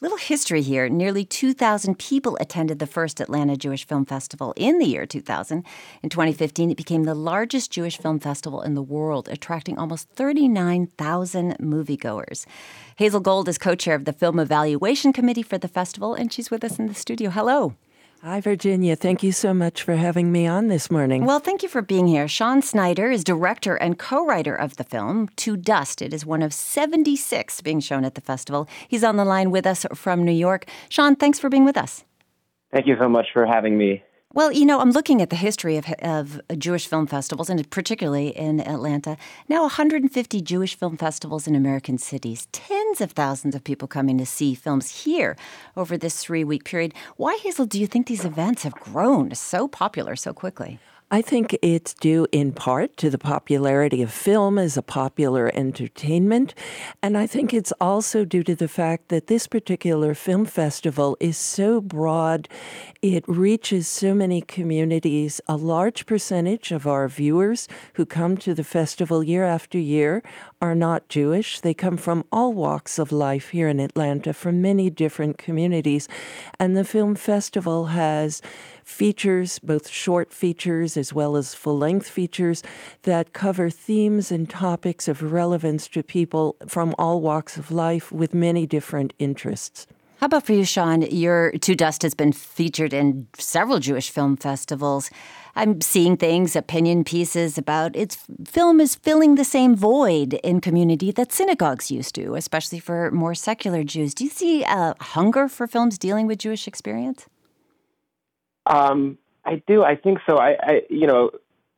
[0.00, 4.86] Little history here nearly 2,000 people attended the first Atlanta Jewish Film Festival in the
[4.86, 5.64] year 2000.
[6.04, 11.56] In 2015, it became the largest Jewish film festival in the world, attracting almost 39,000
[11.58, 12.46] moviegoers.
[12.94, 16.48] Hazel Gold is co chair of the Film Evaluation Committee for the festival, and she's
[16.48, 17.28] with us in the studio.
[17.30, 17.74] Hello.
[18.22, 18.96] Hi, Virginia.
[18.96, 21.24] Thank you so much for having me on this morning.
[21.24, 22.26] Well, thank you for being here.
[22.26, 26.02] Shawn Snyder is director and co writer of the film, To Dust.
[26.02, 28.68] It is one of 76 being shown at the festival.
[28.88, 30.66] He's on the line with us from New York.
[30.88, 32.04] Shawn, thanks for being with us.
[32.72, 34.02] Thank you so much for having me.
[34.38, 38.28] Well, you know, I'm looking at the history of, of Jewish film festivals, and particularly
[38.28, 39.16] in Atlanta.
[39.48, 44.24] Now, 150 Jewish film festivals in American cities, tens of thousands of people coming to
[44.24, 45.36] see films here
[45.76, 46.94] over this three week period.
[47.16, 50.78] Why, Hazel, do you think these events have grown so popular so quickly?
[51.10, 56.54] I think it's due in part to the popularity of film as a popular entertainment.
[57.02, 61.38] And I think it's also due to the fact that this particular film festival is
[61.38, 62.46] so broad.
[63.00, 65.40] It reaches so many communities.
[65.48, 70.22] A large percentage of our viewers who come to the festival year after year
[70.60, 71.60] are not Jewish.
[71.60, 76.06] They come from all walks of life here in Atlanta, from many different communities.
[76.60, 78.42] And the film festival has
[78.88, 82.62] features, both short features as well as full length features,
[83.02, 88.34] that cover themes and topics of relevance to people from all walks of life with
[88.34, 89.86] many different interests.
[90.20, 91.02] How about for you, Shawn?
[91.02, 95.10] Your To Dust has been featured in several Jewish film festivals.
[95.54, 101.12] I'm seeing things, opinion pieces about its film is filling the same void in community
[101.12, 104.12] that synagogues used to, especially for more secular Jews.
[104.12, 107.26] Do you see a hunger for films dealing with Jewish experience?
[108.68, 109.82] Um, I do.
[109.82, 110.36] I think so.
[110.36, 111.30] I, I, you know,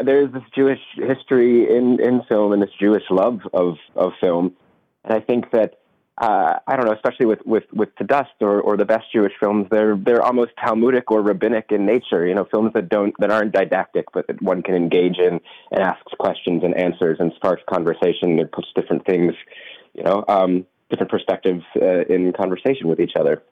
[0.04, 4.56] there's this Jewish history in, in film and this Jewish love of, of film.
[5.04, 5.78] And I think that,
[6.18, 9.32] uh, I don't know, especially with, with, with To Dust or, or the best Jewish
[9.38, 13.30] films, they're, they're almost Talmudic or rabbinic in nature, you know, films that don't, that
[13.30, 17.62] aren't didactic, but that one can engage in and asks questions and answers and sparks
[17.72, 19.32] conversation and puts different things,
[19.94, 23.42] you know, um, different perspectives uh, in conversation with each other.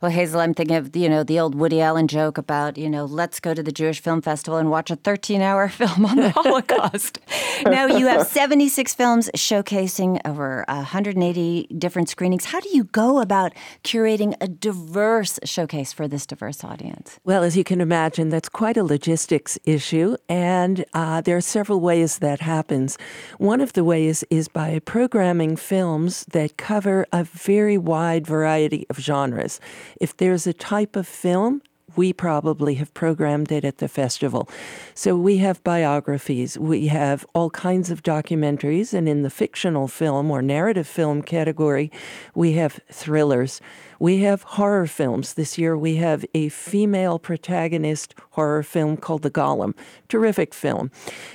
[0.00, 3.04] Well, Hazel, I'm thinking of, you know, the old Woody Allen joke about, you know,
[3.04, 6.30] let's go to the Jewish Film Festival and watch a 13 hour film on the
[6.30, 7.18] Holocaust.
[7.64, 12.46] now, you have 76 films showcasing over 180 different screenings.
[12.46, 17.18] How do you go about curating a diverse showcase for this diverse audience?
[17.24, 20.16] Well, as you can imagine, that's quite a logistics issue.
[20.28, 22.98] And uh, there are several ways that happens.
[23.38, 28.98] One of the ways is by programming films that cover a very wide variety of
[28.98, 29.60] genres.
[30.00, 31.62] If there's a type of film
[31.96, 34.48] we probably have programmed it at the festival.
[34.94, 40.30] So we have biographies, we have all kinds of documentaries, and in the fictional film
[40.30, 41.90] or narrative film category,
[42.34, 43.60] we have thrillers.
[43.98, 45.34] We have horror films.
[45.34, 49.74] This year we have a female protagonist horror film called The Golem.
[50.08, 50.90] Terrific film.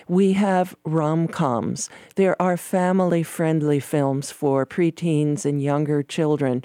[0.07, 1.89] We have rom coms.
[2.15, 6.63] There are family friendly films for preteens and younger children.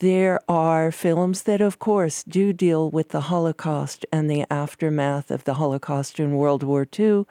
[0.00, 5.44] There are films that, of course, do deal with the Holocaust and the aftermath of
[5.44, 7.24] the Holocaust in World War II.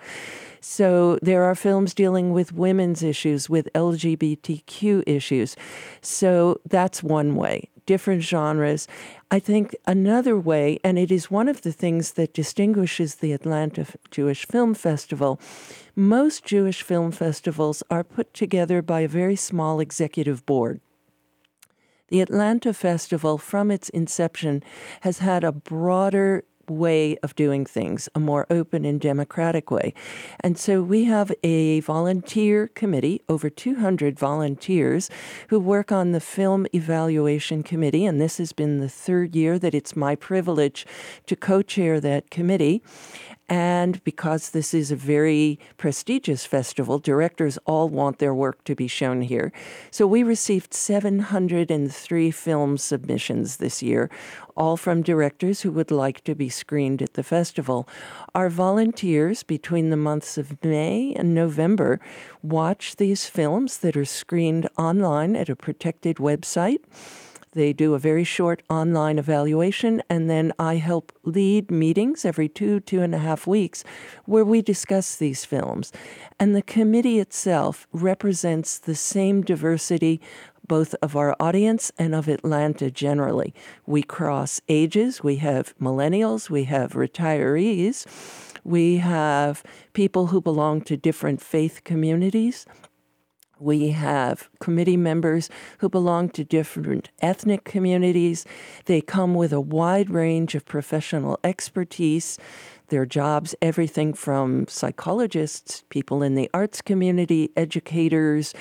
[0.61, 5.55] So there are films dealing with women's issues, with LGBTQ issues.
[6.01, 8.87] So that's one way different genres.
[9.29, 13.85] I think another way, and it is one of the things that distinguishes the Atlanta
[14.11, 15.39] Jewish Film Festival,
[15.95, 20.81] most Jewish film festivals are put together by a very small executive board.
[22.09, 24.63] The Atlanta Festival, from its inception,
[25.01, 29.93] has had a broader way of doing things, a more open and democratic way.
[30.39, 35.09] And so we have a volunteer committee, over 200 volunteers,
[35.49, 38.05] who work on the Film Evaluation Committee.
[38.05, 40.85] And this has been the third year that it's my privilege
[41.27, 42.81] to co chair that committee.
[43.47, 48.87] And because this is a very prestigious festival, directors all want their work to be
[48.87, 49.51] shown here.
[49.91, 54.09] So we received 703 film submissions this year,
[54.57, 57.87] all from directors who would like to be screened at the festival.
[58.33, 61.99] Our volunteers between the months of May and November
[62.41, 66.79] watch these films that are screened online at a protected website.
[67.55, 72.81] They do a very short online evaluation, and then I help lead meetings every two,
[72.81, 73.85] two and a half weeks
[74.25, 75.93] where we discuss these films.
[76.37, 80.19] And the committee itself represents the same diversity
[80.67, 83.53] both of our audience and of Atlanta generally.
[83.85, 88.05] We cross ages, we have millennials, we have retirees,
[88.65, 89.63] we have
[89.93, 92.65] people who belong to different faith communities.
[93.59, 98.45] We have committee members who belong to different ethnic communities.
[98.85, 102.37] They come with a wide range of professional expertise.
[102.89, 108.53] Their jobs, everything from psychologists, people in the arts community, educators,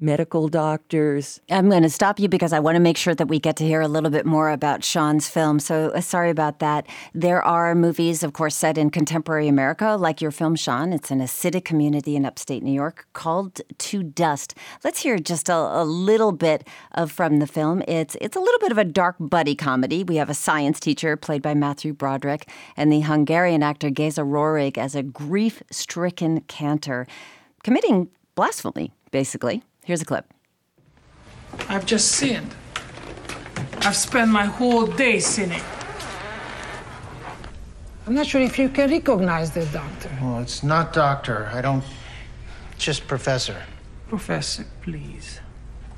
[0.00, 1.40] medical doctors.
[1.50, 3.64] I'm going to stop you because I want to make sure that we get to
[3.64, 5.60] hear a little bit more about Shawn's film.
[5.60, 6.86] So uh, sorry about that.
[7.14, 10.92] There are movies, of course, set in contemporary America, like your film, Shawn.
[10.92, 14.54] It's in a Hasidic community in upstate New York called To Dust.
[14.84, 17.82] Let's hear just a, a little bit of from the film.
[17.86, 20.02] It's it's a little bit of a dark buddy comedy.
[20.04, 24.78] We have a science teacher played by Matthew Broderick and the Hungarian actor Geza Rohrig
[24.78, 27.06] as a grief-stricken cantor
[27.62, 29.62] committing blasphemy, basically.
[29.84, 30.32] Here's a clip.
[31.68, 32.54] I've just sinned.
[33.78, 35.62] I've spent my whole day sinning.
[38.06, 40.10] I'm not sure if you can recognize the doctor.
[40.20, 41.50] Well, it's not doctor.
[41.52, 41.84] I don't.
[42.78, 43.62] Just professor.
[44.08, 45.40] Professor, please.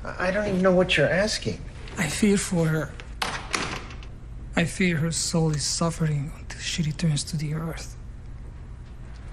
[0.03, 1.59] I don't even know what you're asking.
[1.97, 2.91] I fear for her.
[4.55, 7.95] I fear her soul is suffering until she returns to the earth.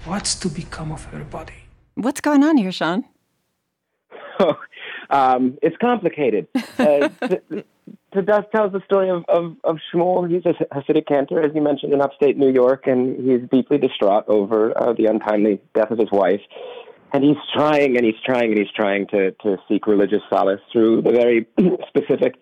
[0.05, 1.63] What's to become of her body?
[1.95, 3.05] What's going on here, Shawn?
[4.43, 4.57] So
[5.09, 6.47] um, it's complicated.
[6.79, 7.07] Uh,
[8.13, 10.29] to, Dust tells the story of, of, of Shmuel.
[10.29, 14.25] He's a Hasidic cantor, as you mentioned, in upstate New York, and he's deeply distraught
[14.27, 16.41] over uh, the untimely death of his wife.
[17.13, 21.03] And he's trying and he's trying and he's trying to, to seek religious solace through
[21.03, 21.47] the very
[21.87, 22.35] specific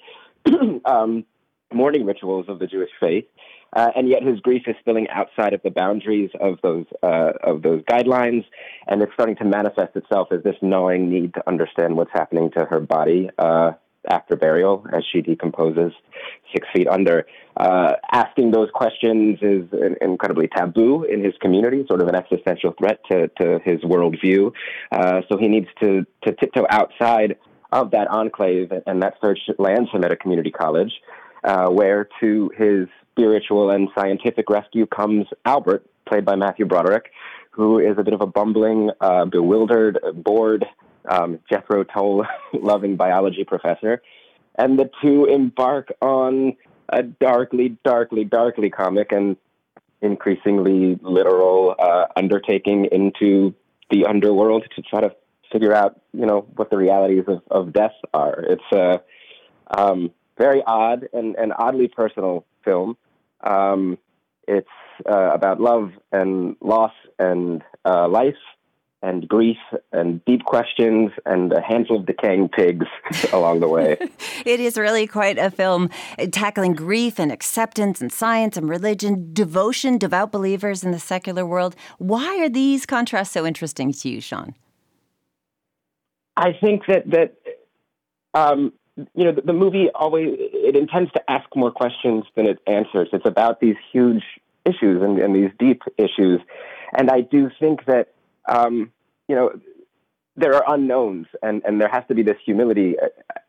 [0.85, 1.25] um,
[1.73, 3.25] mourning rituals of the Jewish faith.
[3.73, 7.61] Uh, and yet his grief is spilling outside of the boundaries of those uh, of
[7.61, 8.43] those guidelines,
[8.87, 12.65] and it's starting to manifest itself as this gnawing need to understand what's happening to
[12.65, 13.71] her body uh,
[14.09, 15.93] after burial as she decomposes
[16.53, 17.25] six feet under.
[17.55, 19.63] Uh, asking those questions is
[20.01, 24.51] incredibly taboo in his community, sort of an existential threat to, to his worldview.
[24.91, 27.37] Uh, so he needs to to tiptoe outside
[27.71, 30.91] of that enclave, and that search lands him at a community college.
[31.43, 32.87] Uh, where to his
[33.21, 37.11] spiritual and scientific rescue comes Albert, played by Matthew Broderick,
[37.51, 40.65] who is a bit of a bumbling, uh, bewildered, bored,
[41.07, 44.01] um, Jethro Tull loving biology professor.
[44.57, 46.57] And the two embark on
[46.89, 49.37] a darkly, darkly, darkly comic and
[50.01, 53.53] increasingly literal uh, undertaking into
[53.91, 55.15] the underworld to try to
[55.51, 58.39] figure out, you know, what the realities of, of death are.
[58.39, 59.01] It's a
[59.77, 62.97] um, very odd and, and oddly personal film.
[63.43, 63.97] Um,
[64.47, 64.67] it's
[65.09, 68.35] uh, about love and loss and uh, life,
[69.03, 69.57] and grief
[69.91, 72.85] and deep questions and a handful of decaying pigs
[73.33, 73.97] along the way.
[74.45, 79.31] it is really quite a film uh, tackling grief and acceptance and science and religion,
[79.33, 81.75] devotion, devout believers in the secular world.
[81.97, 84.55] Why are these contrasts so interesting to you, Shawn?
[86.37, 87.35] I think that that
[88.33, 88.73] um,
[89.15, 93.09] you know the, the movie always it intends to ask more questions than it answers.
[93.13, 94.23] It's about these huge
[94.65, 96.41] issues and, and these deep issues,
[96.97, 98.09] and I do think that
[98.47, 98.91] um,
[99.27, 99.51] you know,
[100.41, 102.95] there are unknowns, and, and there has to be this humility.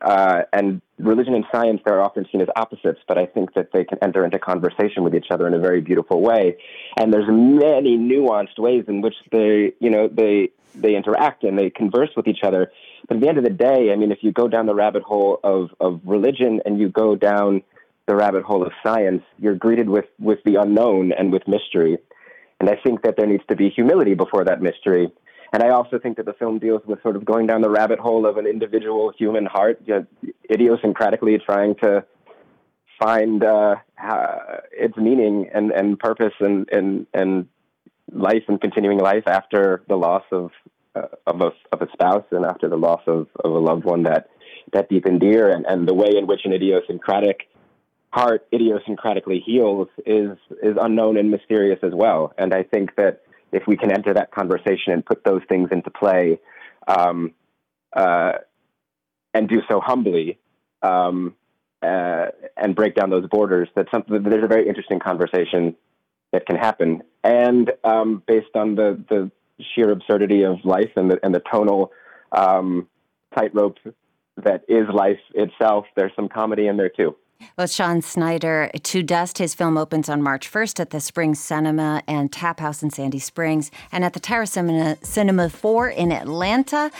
[0.00, 3.84] Uh, and religion and science, they're often seen as opposites, but I think that they
[3.84, 6.58] can enter into conversation with each other in a very beautiful way.
[6.96, 11.70] And there's many nuanced ways in which they, you know, they they interact and they
[11.70, 12.72] converse with each other.
[13.08, 15.02] But at the end of the day, I mean, if you go down the rabbit
[15.02, 17.62] hole of, of religion and you go down
[18.06, 21.98] the rabbit hole of science, you're greeted with, with the unknown and with mystery.
[22.58, 25.10] And I think that there needs to be humility before that mystery.
[25.52, 27.98] And I also think that the film deals with sort of going down the rabbit
[27.98, 30.06] hole of an individual human heart, you know,
[30.50, 32.04] idiosyncratically trying to
[32.98, 33.76] find uh,
[34.72, 37.48] its meaning and, and purpose and, and, and
[38.10, 40.50] life and continuing life after the loss of
[40.94, 44.02] uh, of a of a spouse and after the loss of, of a loved one
[44.02, 44.28] that
[44.74, 47.48] that deep and dear and, and the way in which an idiosyncratic
[48.10, 52.34] heart idiosyncratically heals is is unknown and mysterious as well.
[52.36, 55.90] And I think that if we can enter that conversation and put those things into
[55.90, 56.40] play,
[56.88, 57.32] um,
[57.94, 58.32] uh,
[59.34, 60.38] and do so humbly,
[60.82, 61.34] um,
[61.82, 65.76] uh, and break down those borders, that something there's a very interesting conversation
[66.32, 67.02] that can happen.
[67.22, 69.30] And um, based on the the
[69.74, 71.92] sheer absurdity of life and the and the tonal
[72.32, 72.88] um,
[73.34, 73.78] tightrope
[74.36, 77.14] that is life itself, there's some comedy in there too.
[77.56, 82.02] Well, Shawn Snyder, To Dust, his film opens on March 1st at the Spring Cinema
[82.06, 86.90] and Tap House in Sandy Springs and at the Tara Cinema, Cinema 4 in Atlanta.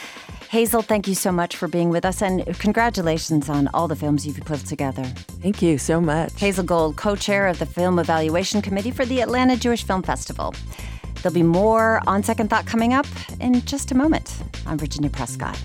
[0.50, 4.26] Hazel, thank you so much for being with us and congratulations on all the films
[4.26, 5.04] you've put together.
[5.42, 6.38] Thank you so much.
[6.38, 10.54] Hazel Gold, co chair of the Film Evaluation Committee for the Atlanta Jewish Film Festival.
[11.22, 13.06] There'll be more on Second Thought coming up
[13.40, 14.42] in just a moment.
[14.66, 15.58] I'm Virginia Prescott.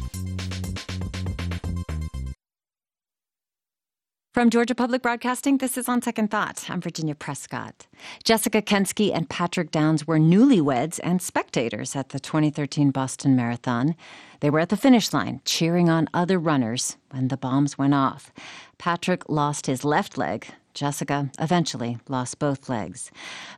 [4.38, 6.70] From Georgia Public Broadcasting, this is On Second Thought.
[6.70, 7.88] I'm Virginia Prescott.
[8.24, 13.96] Jessica Kensky and Patrick Downes were newlyweds and spectators at the 2013 Boston Marathon.
[14.42, 18.32] They were at the finish line, cheering on other runners when the bombs went off.
[18.78, 20.46] Patrick lost his left leg,
[20.78, 23.12] Jessica eventually lost both legs.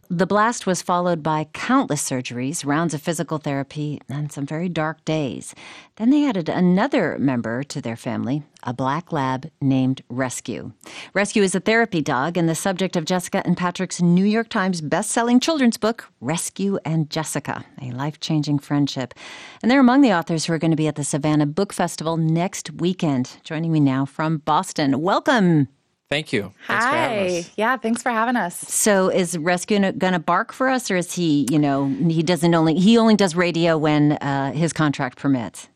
[0.10, 5.04] The blast was followed by countless surgeries, rounds of physical therapy, and some very dark
[5.04, 5.54] days.
[5.98, 10.72] Then they added another member to their family, a black lab named Rescue.
[11.14, 14.80] Rescue is a therapy dog and the subject of Jessica and Patrick's New York Times
[14.80, 19.14] best-selling children's book, Rescue and Jessica, a life-changing friendship.
[19.62, 22.16] And they're among the authors who are going to be at the Savannah Book Festival
[22.16, 23.38] next weekend.
[23.44, 25.02] Joining me now from Boston.
[25.02, 25.68] Welcome.
[26.10, 26.54] Thank you.
[26.66, 27.46] Thanks Hi.
[27.56, 28.58] Yeah, thanks for having us.
[28.58, 32.56] So is Rescue going to bark for us or is he, you know, he doesn't
[32.56, 35.70] only he only does radio when uh, his contract permits?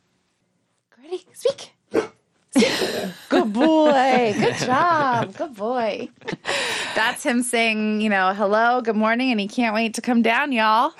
[1.04, 1.24] Ready?
[1.34, 1.74] Speak.
[3.34, 4.36] Good boy.
[4.38, 5.36] Good job.
[5.36, 6.08] Good boy.
[6.94, 10.52] That's him saying, you know, hello, good morning, and he can't wait to come down,
[10.52, 10.92] y'all.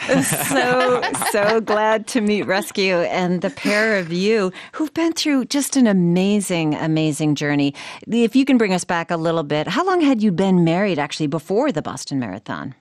[0.48, 5.78] so, so glad to meet Rescue and the pair of you who've been through just
[5.78, 7.76] an amazing, amazing journey.
[8.08, 10.98] If you can bring us back a little bit, how long had you been married
[10.98, 12.74] actually before the Boston Marathon?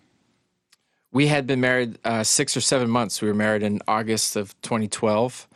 [1.13, 3.21] We had been married uh, six or seven months.
[3.21, 5.47] We were married in August of 2012.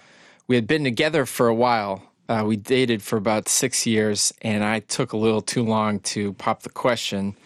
[0.48, 4.64] We had been together for a while uh, we dated for about six years, and
[4.64, 7.36] I took a little too long to pop the question.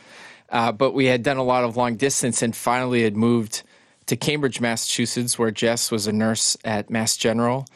[0.49, 3.63] Uh, but we had done a lot of long distance and finally had moved
[4.07, 7.67] to Cambridge, Massachusetts, where Jess was a nurse at Mass General,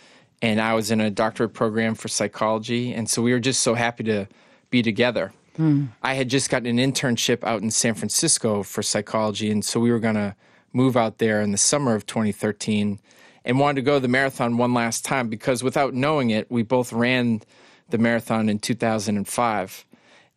[0.42, 2.92] and I was in a doctorate program for psychology.
[2.92, 4.26] And so we were just so happy to
[4.70, 5.32] be together.
[5.58, 5.88] Mm.
[6.02, 9.92] I had just gotten an internship out in San Francisco for psychology, and so we
[9.92, 10.34] were going to
[10.72, 12.98] move out there in the summer of 2013
[13.44, 16.62] and wanted to go to the marathon one last time because without knowing it, we
[16.62, 17.42] both ran
[17.90, 19.84] the marathon in 2005.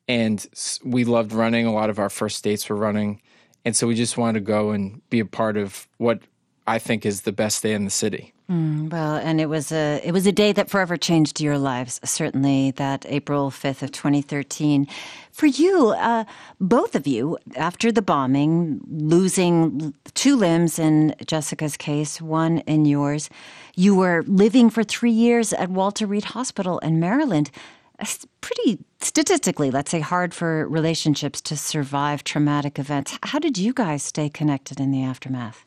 [0.10, 0.46] And
[0.84, 1.66] we loved running.
[1.66, 3.22] A lot of our first dates were running.
[3.66, 6.22] And so we just wanted to go and be a part of what
[6.66, 8.34] I think is the best day in the city.
[8.50, 12.00] Mm, well, and it was a it was a day that forever changed your lives.
[12.06, 14.88] Certainly, that April fifth of twenty thirteen.
[15.34, 16.24] For you, uh,
[16.62, 23.30] both of you, after the bombing, losing two limbs in Jessica's case, one in yours,
[23.76, 27.52] you were living for three years at Walter Reed Hospital in Maryland.
[28.00, 33.18] It's pretty statistically, let's say, hard for relationships to survive traumatic events.
[33.24, 35.67] How did you guys stay connected in the aftermath?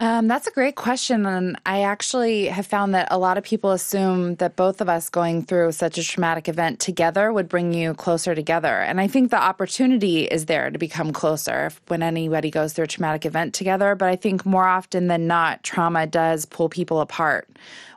[0.00, 1.26] Um, that's a great question.
[1.26, 5.10] And I actually have found that a lot of people assume that both of us
[5.10, 8.78] going through such a traumatic event together would bring you closer together.
[8.78, 12.88] And I think the opportunity is there to become closer when anybody goes through a
[12.88, 13.96] traumatic event together.
[13.96, 17.48] But I think more often than not, trauma does pull people apart,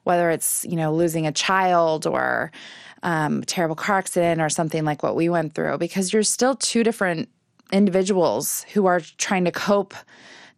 [0.04, 2.52] whether it's, you know, losing a child or
[3.04, 6.84] um, terrible car accident or something like what we went through, because you're still two
[6.84, 7.30] different
[7.72, 9.93] individuals who are trying to cope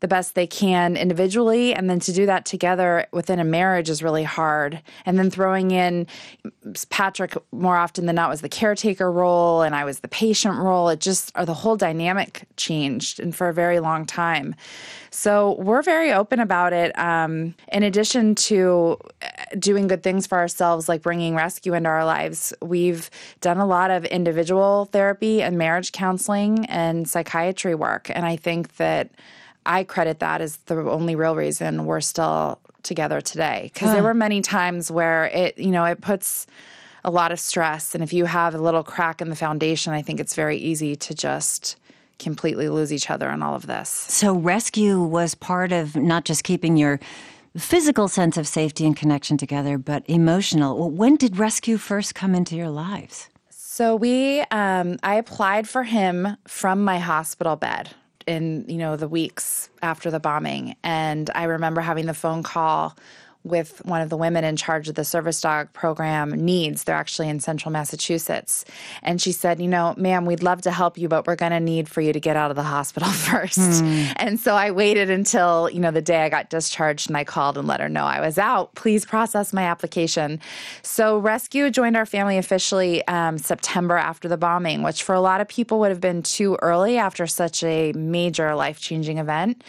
[0.03, 4.03] the best they can individually and then to do that together within a marriage is
[4.03, 4.81] really hard.
[5.05, 6.07] And then throwing in
[6.89, 10.89] patrick more often than not was the caretaker role and i was the patient role.
[10.89, 14.55] It just or the whole dynamic changed and for a very long time.
[15.09, 16.97] So we're very open about it.
[16.99, 19.27] Um, in addition to uh,
[19.57, 23.89] doing good things for ourselves like bringing rescue into our lives we've done a lot
[23.89, 28.11] of individual therapy and marriage counseling and psychiatry work.
[28.13, 29.09] And i think that
[29.65, 33.71] I credit that as the only real reason we're still together today.
[33.73, 33.95] Because huh.
[33.95, 36.45] there were many times where it, you know, it puts
[37.03, 37.95] a lot of stress.
[37.95, 40.95] And if you have a little crack in the foundation, I think it's very easy
[40.95, 41.77] to just
[42.19, 43.89] completely lose each other in all of this.
[43.89, 46.99] So, rescue was part of not just keeping your
[47.57, 50.89] physical sense of safety and connection together, but emotional.
[50.89, 53.29] When did rescue first come into your lives?
[53.49, 57.89] So we, um, I applied for him from my hospital bed
[58.27, 60.75] in you know the weeks after the bombing.
[60.83, 62.95] And i remember having the phone call
[63.43, 66.83] with one of the women in charge of the service dog program NEADS.
[66.83, 68.65] They're actually in central massachusetts.
[69.01, 71.59] And she said you know ma'am we'd love to help you but we're going to
[71.59, 73.59] need for you to get out of the hospital first.
[73.59, 74.13] Mm.
[74.17, 77.57] and so i waited until you know the day i got discharged and i called
[77.57, 78.73] and let her know i was out.
[78.75, 80.39] Please process my application.
[80.81, 85.41] So rescue joined our family officially um, september after the bombing which for a lot
[85.41, 89.63] of people would have been too early after such a major life-changing event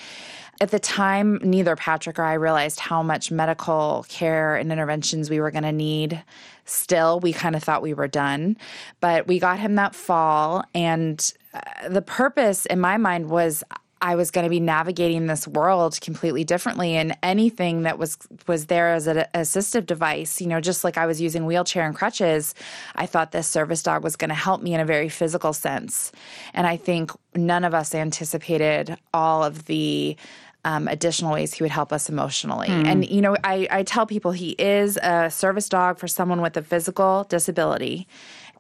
[0.61, 5.41] at the time, neither Patrick or I realized how much medical care and interventions we
[5.41, 6.23] were going to need.
[6.65, 8.57] Still, we kind of thought we were done.
[9.01, 10.65] But we got him that fall.
[10.75, 13.65] And uh, the purpose in my mind was
[14.05, 18.67] I was going to be navigating this world completely differently, and anything that was was
[18.67, 22.55] there as an assistive device, you know, just like I was using wheelchair and crutches,
[22.95, 26.13] I thought this service dog was going to help me in a very physical sense,
[26.53, 30.19] and I think none of us anticipated all of the
[30.65, 32.69] um, additional ways he would help us emotionally.
[32.69, 32.87] Mm.
[32.87, 36.57] And, you know, I, I tell people he is a service dog for someone with
[36.57, 38.07] a physical disability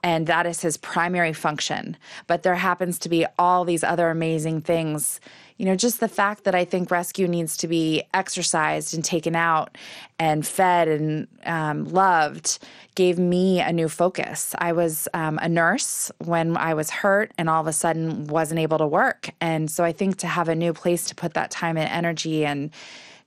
[0.05, 1.97] and that is his primary function.
[2.29, 5.19] But there happens to be all these other amazing things
[5.57, 9.37] you know, just the fact that I think rescue needs to be exercised and taken
[9.37, 9.79] out
[10.19, 12.59] and fed and um, loved
[12.97, 14.55] gave me a new focus.
[14.59, 18.61] I was um, a nurse when I was hurt and all of a sudden wasn't
[18.61, 19.31] able to work.
[19.41, 22.45] And so I think to have a new place to put that time and energy
[22.45, 22.71] and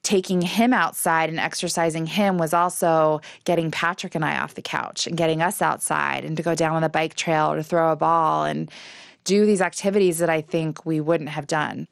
[0.04, 5.06] taking him outside and exercising him was also getting Patrick and I off the couch
[5.06, 7.92] and getting us outside and to go down on the bike trail or to throw
[7.92, 8.72] a ball and
[9.26, 11.88] do these activities that I think we wouldn't have done.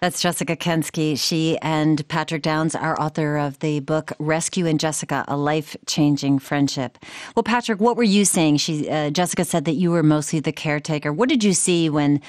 [0.00, 1.18] That's Jessica Kensky.
[1.20, 6.96] She and Patrick Downes are author of the book Rescue and Jessica: A Life-Changing Friendship.
[7.36, 8.56] Well, Patrick, what were you saying?
[8.56, 11.12] She, uh, Jessica said that you were mostly the caretaker.
[11.12, 12.22] What did you see when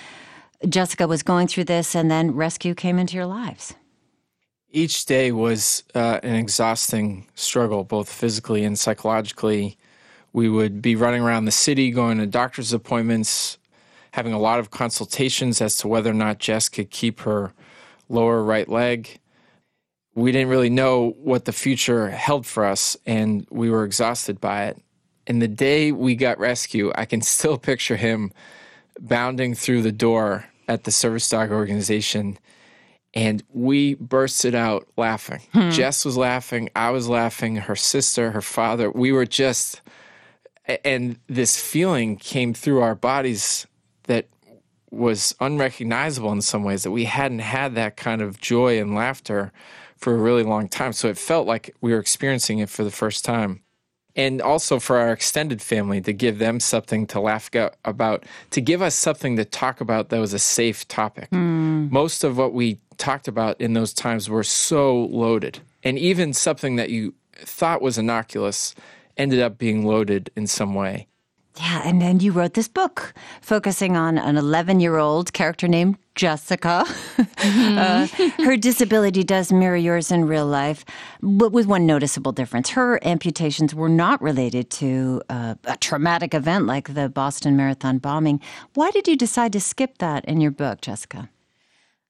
[0.67, 3.73] Jessica was going through this, and then rescue came into your lives?
[4.73, 9.77] Each day was uh, an exhausting struggle, both physically and psychologically.
[10.31, 13.57] We would be running around the city, going to doctor's appointments,
[14.11, 17.51] having a lot of consultations as to whether or not Jess could keep her
[18.07, 19.19] lower right leg.
[20.15, 24.67] We didn't really know what the future held for us, and we were exhausted by
[24.67, 24.81] it.
[25.27, 28.31] And the day we got rescue, I can still picture him
[29.01, 32.37] bounding through the door at the service dog organization.
[33.13, 35.41] And we bursted out laughing.
[35.51, 35.69] Hmm.
[35.71, 36.69] Jess was laughing.
[36.75, 37.57] I was laughing.
[37.57, 38.89] Her sister, her father.
[38.89, 39.81] We were just,
[40.85, 43.67] and this feeling came through our bodies
[44.03, 44.27] that
[44.91, 49.51] was unrecognizable in some ways that we hadn't had that kind of joy and laughter
[49.97, 50.93] for a really long time.
[50.93, 53.61] So it felt like we were experiencing it for the first time.
[54.15, 57.49] And also for our extended family to give them something to laugh
[57.85, 61.29] about, to give us something to talk about that was a safe topic.
[61.31, 61.89] Mm.
[61.91, 65.59] Most of what we talked about in those times were so loaded.
[65.83, 68.75] And even something that you thought was innocuous
[69.17, 71.07] ended up being loaded in some way.
[71.57, 75.97] Yeah, and then you wrote this book focusing on an 11 year old character named
[76.15, 76.85] Jessica.
[77.41, 77.77] Mm-hmm.
[78.39, 80.85] uh, her disability does mirror yours in real life,
[81.23, 82.69] but with one noticeable difference.
[82.69, 88.39] Her amputations were not related to uh, a traumatic event like the Boston Marathon bombing.
[88.75, 91.29] Why did you decide to skip that in your book, Jessica?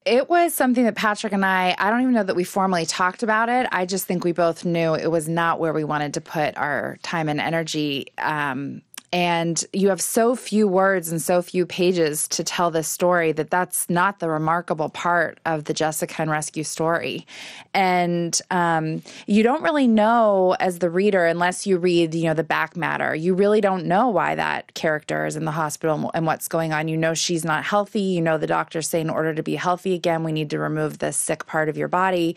[0.04, 3.22] It was something that Patrick and I, I don't even know that we formally talked
[3.22, 3.66] about it.
[3.72, 6.98] I just think we both knew it was not where we wanted to put our
[7.02, 8.06] time and energy.
[8.18, 8.82] Um,
[9.12, 13.50] and you have so few words and so few pages to tell this story that
[13.50, 17.26] that's not the remarkable part of the Jessica and Rescue story.
[17.74, 22.42] And um, you don't really know as the reader, unless you read, you know, the
[22.42, 26.48] back matter, you really don't know why that character is in the hospital and what's
[26.48, 26.88] going on.
[26.88, 28.00] You know she's not healthy.
[28.00, 30.98] You know the doctors say in order to be healthy again, we need to remove
[30.98, 32.34] this sick part of your body.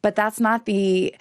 [0.00, 1.14] But that's not the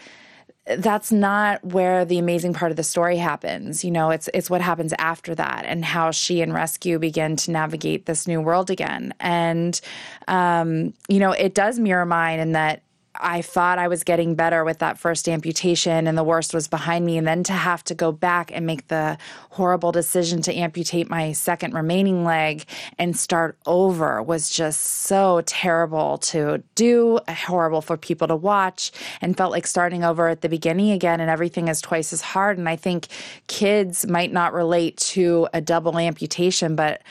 [0.66, 3.84] that's not where the amazing part of the story happens.
[3.84, 7.52] You know, it's it's what happens after that and how she and Rescue begin to
[7.52, 9.14] navigate this new world again.
[9.20, 9.80] And
[10.28, 12.82] um, you know, it does mirror mine in that
[13.20, 17.06] I thought I was getting better with that first amputation and the worst was behind
[17.06, 17.18] me.
[17.18, 19.18] And then to have to go back and make the
[19.52, 22.66] horrible decision to amputate my second remaining leg
[22.98, 28.92] and start over was just so terrible to do, horrible for people to watch,
[29.22, 32.58] and felt like starting over at the beginning again and everything is twice as hard.
[32.58, 33.08] And I think
[33.48, 37.02] kids might not relate to a double amputation, but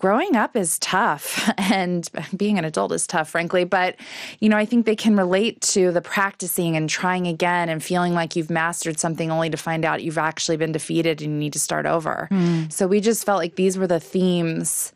[0.00, 3.64] growing up is tough and being an adult is tough, frankly.
[3.64, 3.96] But,
[4.40, 8.14] you know, I think they can relate to the practicing and trying again and feeling
[8.14, 11.52] like you've mastered something only to find out you've actually been defeated and you need
[11.52, 12.28] to start over.
[12.30, 12.72] Mm.
[12.72, 14.92] So we just felt like these were the themes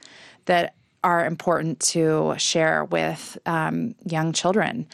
[0.47, 0.75] that
[1.05, 4.87] are important to share with um, young children.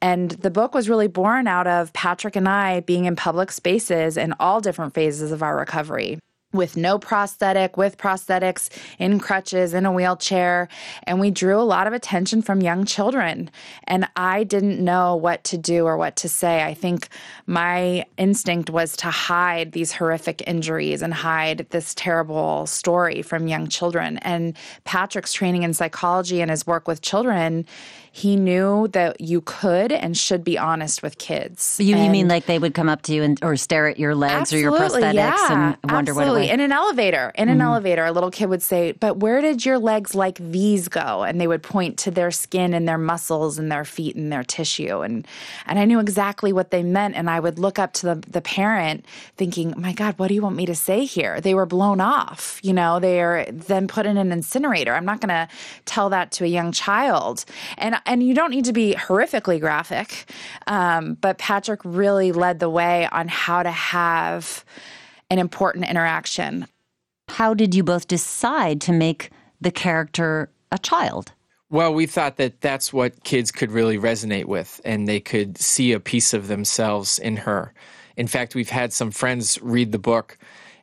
[0.00, 4.16] And the book was really born out of Patrick and I being in public spaces
[4.16, 6.20] in all different phases of our recovery
[6.56, 10.68] with no prosthetic, with prosthetics, in crutches, in a wheelchair.
[11.04, 13.50] And we drew a lot of attention from young children.
[13.84, 16.62] And I didn't know what to do or what to say.
[16.62, 17.08] I think
[17.46, 23.68] my instinct was to hide these horrific injuries and hide this terrible story from young
[23.68, 24.18] children.
[24.18, 27.66] And Patrick's training in psychology and his work with children
[28.16, 31.76] he knew that you could and should be honest with kids.
[31.78, 34.14] You, you mean like they would come up to you and or stare at your
[34.14, 36.46] legs or your prosthetics yeah, and wonder absolutely.
[36.46, 36.50] what?
[36.50, 37.66] In an elevator, in an mm-hmm.
[37.66, 41.38] elevator, a little kid would say, "But where did your legs like these go?" And
[41.38, 45.02] they would point to their skin and their muscles and their feet and their tissue,
[45.02, 45.28] and
[45.66, 47.16] and I knew exactly what they meant.
[47.16, 49.04] And I would look up to the the parent,
[49.36, 52.60] thinking, "My God, what do you want me to say here?" They were blown off.
[52.62, 54.94] You know, they are then put in an incinerator.
[54.94, 55.48] I'm not going to
[55.84, 57.44] tell that to a young child,
[57.76, 60.30] and and you don't need to be horrifically graphic,
[60.66, 64.64] um, but Patrick really led the way on how to have
[65.30, 66.66] an important interaction.
[67.28, 69.30] How did you both decide to make
[69.60, 71.32] the character a child?
[71.68, 75.92] Well, we thought that that's what kids could really resonate with, and they could see
[75.92, 77.74] a piece of themselves in her.
[78.16, 80.38] In fact, we've had some friends read the book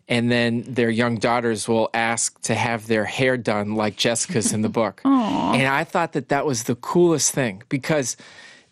[0.08, 4.62] and then their young daughters will ask to have their hair done like Jessica's in
[4.62, 5.02] the book.
[5.06, 8.18] and I thought that that was the coolest thing because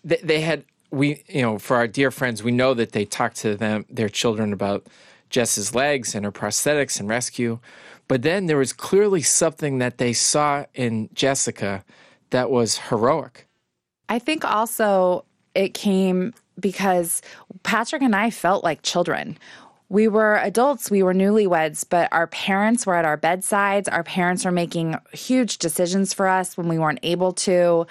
[0.03, 3.33] they, they had we you know for our dear friends we know that they talk
[3.35, 4.85] to them their children about
[5.29, 7.59] Jess's legs and her prosthetics and rescue,
[8.07, 11.85] but then there was clearly something that they saw in Jessica
[12.31, 13.47] that was heroic.
[14.09, 15.23] I think also
[15.55, 17.21] it came because
[17.63, 19.37] Patrick and I felt like children
[19.91, 23.89] we were adults, we were newlyweds, but our parents were at our bedsides.
[23.89, 27.85] Our parents were making huge decisions for us when we weren't able to.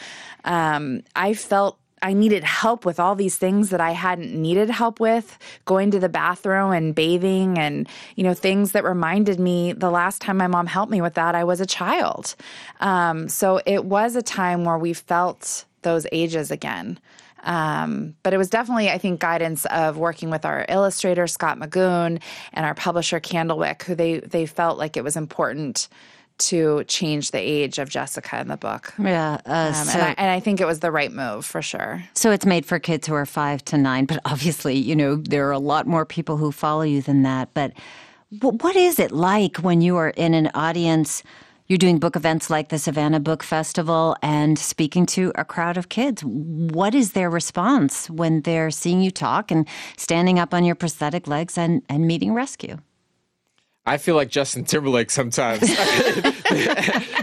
[0.46, 4.98] Um, I felt I needed help with all these things that I hadn't needed help
[4.98, 7.86] with, going to the bathroom and bathing and,
[8.16, 11.34] you know, things that reminded me the last time my mom helped me with that,
[11.34, 12.34] I was a child.
[12.80, 16.98] Um, so it was a time where we felt those ages again.
[17.42, 22.20] Um, but it was definitely, I think, guidance of working with our illustrator Scott Magoon
[22.52, 25.88] and our publisher Candlewick, who they they felt like it was important
[26.38, 28.94] to change the age of Jessica in the book.
[28.98, 31.60] Yeah, uh, um, so, and, I, and, I, think it was the right move for
[31.60, 32.02] sure.
[32.14, 35.46] So it's made for kids who are five to nine, but obviously, you know, there
[35.48, 37.50] are a lot more people who follow you than that.
[37.52, 37.72] But
[38.40, 41.22] what is it like when you are in an audience?
[41.70, 45.88] You're doing book events like the Savannah Book Festival and speaking to a crowd of
[45.88, 46.24] kids.
[46.24, 51.28] What is their response when they're seeing you talk and standing up on your prosthetic
[51.28, 52.78] legs and, and meeting rescue?
[53.86, 55.60] I feel like Justin Timberlake sometimes.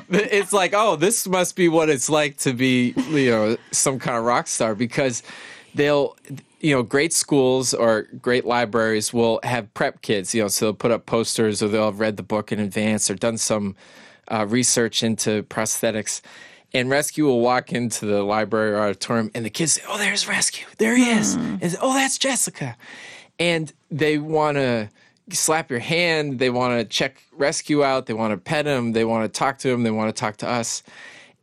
[0.10, 4.18] it's like, oh, this must be what it's like to be, you know, some kind
[4.18, 5.24] of rock star because
[5.76, 6.16] they'll
[6.62, 10.74] you know, great schools or great libraries will have prep kids, you know, so they'll
[10.74, 13.76] put up posters or they'll have read the book in advance or done some
[14.30, 16.22] uh, research into prosthetics.
[16.74, 20.28] And Rescue will walk into the library or auditorium, and the kids say, "Oh, there's
[20.28, 20.66] Rescue.
[20.78, 21.36] There he is.
[21.36, 21.56] Hmm.
[21.62, 22.76] And, oh, that's Jessica."
[23.40, 24.90] And they want to
[25.32, 26.40] slap your hand.
[26.40, 28.06] They want to check Rescue out.
[28.06, 28.92] They want to pet him.
[28.94, 29.84] They want to talk to him.
[29.84, 30.84] They want to talk to us.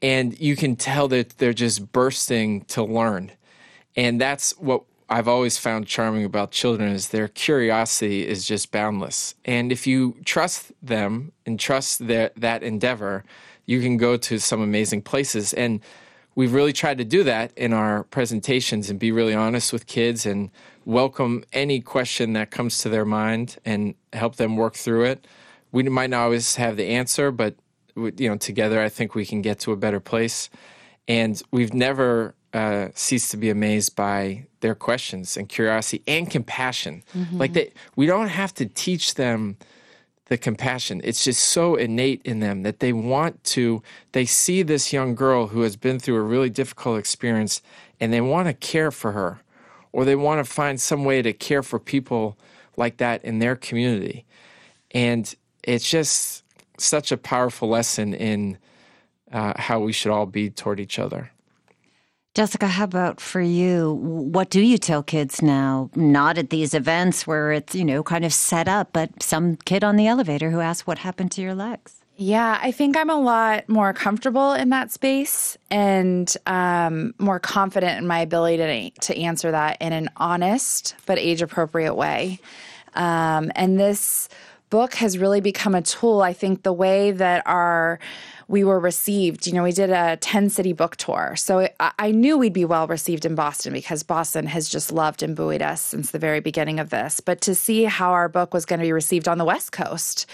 [0.03, 3.33] and you can tell that they're just bursting to learn.
[3.97, 9.35] And that's what I've always found charming about children is their curiosity is just boundless.
[9.45, 13.25] And if you trust them and trust their, that endeavor,
[13.67, 15.53] you can go to some amazing places.
[15.53, 15.81] And
[16.35, 20.25] we've really tried to do that in our presentations and be really honest with kids
[20.25, 20.51] and
[20.85, 25.27] welcome any question that comes to their mind and help them work through it.
[25.71, 27.57] We might not always have the answer, but
[27.97, 30.51] you know, together I think we can get to a better place.
[31.07, 37.03] And we've never uh, ceased to be amazed by their questions and curiosity and compassion.
[37.15, 37.39] Mm-hmm.
[37.39, 39.57] Like that, we don't have to teach them
[40.27, 41.01] the compassion.
[41.05, 43.83] It's just so innate in them that they want to,
[44.13, 47.61] they see this young girl who has been through a really difficult experience
[48.01, 49.41] and they want to care for her
[49.93, 52.39] or they want to find some way to care for people
[52.77, 54.25] like that in their community.
[54.93, 56.45] And it's just
[56.79, 58.59] such a powerful lesson in
[59.33, 61.31] uh, how we should all be toward each other.
[62.35, 63.93] Jessica, how about for you?
[63.93, 65.89] What do you tell kids now?
[65.95, 69.85] Not at these events where it's, you know, kind of set up, but some kid
[69.85, 72.03] on the elevator who asks, What happened to your legs?
[72.17, 77.99] Yeah, I think I'm a lot more comfortable in that space and um, more confident
[77.99, 82.41] in my ability to, to answer that in an honest but age appropriate way.
[82.95, 84.29] Um, and this
[84.71, 86.21] book has really become a tool.
[86.21, 88.01] I think the way that our
[88.49, 89.47] we were received.
[89.47, 91.35] You know, we did a 10 city book tour.
[91.37, 95.35] So I knew we'd be well received in Boston because Boston has just loved and
[95.37, 97.21] buoyed us since the very beginning of this.
[97.21, 100.27] But to see how our book was going to be received on the West Coast,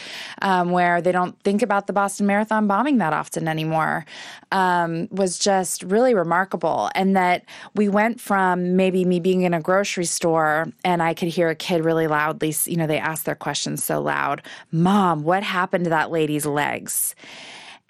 [0.42, 4.04] um, where they don't think about the Boston Marathon bombing that often anymore,
[4.52, 6.90] um, was just really remarkable.
[6.94, 7.44] And that
[7.74, 11.54] we went from maybe me being in a grocery store and I could hear a
[11.54, 14.42] kid really loudly, you know, they asked their questions so loud
[14.72, 17.14] Mom, what happened to that lady's legs?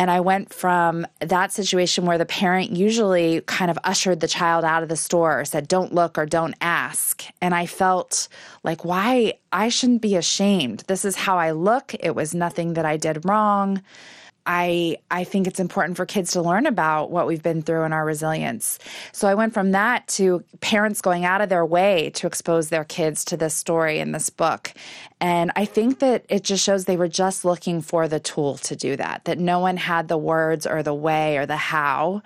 [0.01, 4.65] And I went from that situation where the parent usually kind of ushered the child
[4.65, 7.23] out of the store or said, don't look or don't ask.
[7.43, 8.27] And I felt
[8.65, 9.35] like, why?
[9.53, 10.85] I shouldn't be ashamed.
[10.87, 11.95] This is how I look.
[12.01, 13.83] It was nothing that I did wrong.
[14.47, 17.95] I I think it's important for kids to learn about what we've been through and
[17.95, 18.79] our resilience.
[19.13, 22.85] So I went from that to parents going out of their way to expose their
[22.85, 24.73] kids to this story in this book.
[25.21, 28.75] And I think that it just shows they were just looking for the tool to
[28.75, 29.25] do that.
[29.27, 32.23] That no one had the words or the way or the how,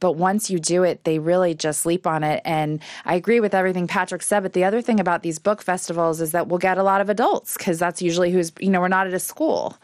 [0.00, 2.42] but once you do it, they really just leap on it.
[2.44, 4.42] And I agree with everything Patrick said.
[4.42, 7.08] But the other thing about these book festivals is that we'll get a lot of
[7.08, 9.78] adults because that's usually who's, you know, we're not at a school.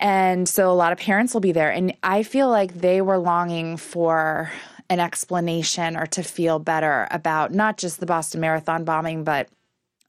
[0.00, 1.70] And so a lot of parents will be there.
[1.70, 4.50] And I feel like they were longing for
[4.88, 9.48] an explanation or to feel better about not just the Boston Marathon bombing, but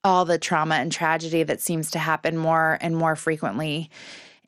[0.03, 3.89] all the trauma and tragedy that seems to happen more and more frequently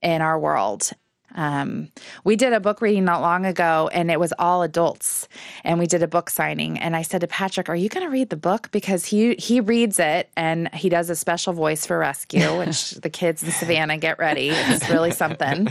[0.01, 0.91] in our world.
[1.35, 1.89] Um,
[2.23, 5.27] we did a book reading not long ago, and it was all adults,
[5.63, 6.77] and we did a book signing.
[6.77, 9.59] And I said to Patrick, "Are you going to read the book?" Because he he
[9.59, 13.97] reads it, and he does a special voice for Rescue, which the kids in Savannah
[13.97, 14.49] get ready.
[14.49, 15.67] It's really something.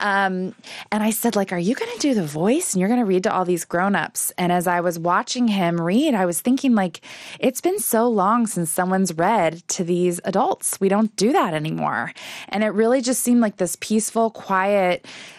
[0.00, 0.54] Um,
[0.90, 3.06] and I said, "Like, are you going to do the voice, and you're going to
[3.06, 6.74] read to all these grown-ups?" And as I was watching him read, I was thinking,
[6.74, 7.00] like,
[7.38, 10.80] it's been so long since someone's read to these adults.
[10.80, 12.12] We don't do that anymore,
[12.48, 14.91] and it really just seemed like this peaceful, quiet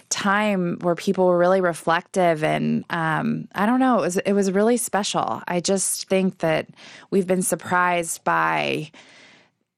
[0.09, 4.51] time where people were really reflective and um, I don't know it was it was
[4.51, 5.41] really special.
[5.47, 6.67] I just think that
[7.09, 8.91] we've been surprised by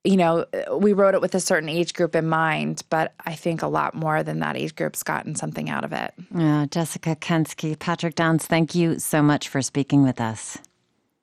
[0.04, 0.46] you know
[0.78, 3.96] we wrote it with a certain age group in mind, but I think a lot
[3.96, 6.14] more than that age group's gotten something out of it.
[6.36, 10.58] Yeah, Jessica Kensky, Patrick Downes, thank you so much for speaking with us.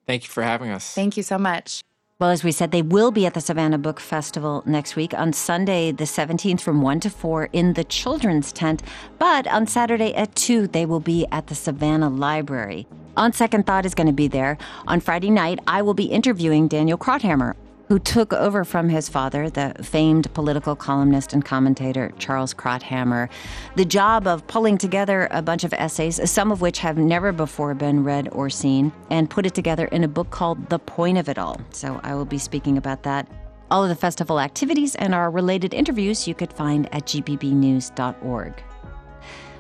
[0.07, 0.95] Thank you for having us.
[0.95, 1.83] Thank you so much.
[2.23, 5.33] Well, as we said, they will be at the Savannah Book Festival next week on
[5.33, 8.81] Sunday, the 17th, from 1 to 4 in the children's tent.
[9.19, 12.87] But on Saturday at 2, they will be at the Savannah Library.
[13.17, 14.57] On Second Thought is going to be there.
[14.87, 17.57] On Friday night, I will be interviewing Daniel Krauthammer
[17.93, 23.29] who took over from his father, the famed political columnist and commentator Charles Krauthammer,
[23.77, 27.75] the job of pulling together a bunch of essays, some of which have never before
[27.75, 31.29] been read or seen, and put it together in a book called The Point of
[31.29, 31.61] It All.
[31.73, 33.29] So I will be speaking about that.
[33.71, 38.55] All of the festival activities and our related interviews you could find at gpbnews.org.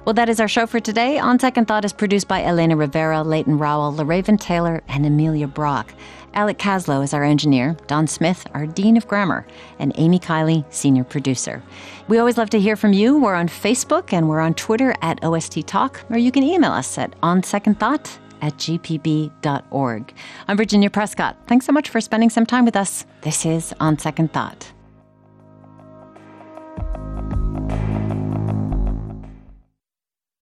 [0.04, 1.18] Well, that is our show for today.
[1.18, 5.94] On Second Thought is produced by Elena Rivera, Leighton Rowell, LaRaven Taylor, and Amelia Brock.
[6.34, 9.46] Alec Caslow is our engineer, Don Smith, our Dean of Grammar,
[9.78, 11.62] and Amy Kiley, Senior Producer.
[12.08, 13.18] We always love to hear from you.
[13.18, 16.96] We're on Facebook and we're on Twitter at OST Talk, or you can email us
[16.98, 20.14] at onsecondthought at gpb.org.
[20.48, 21.36] I'm Virginia Prescott.
[21.46, 23.06] Thanks so much for spending some time with us.
[23.20, 24.72] This is On Second Thought.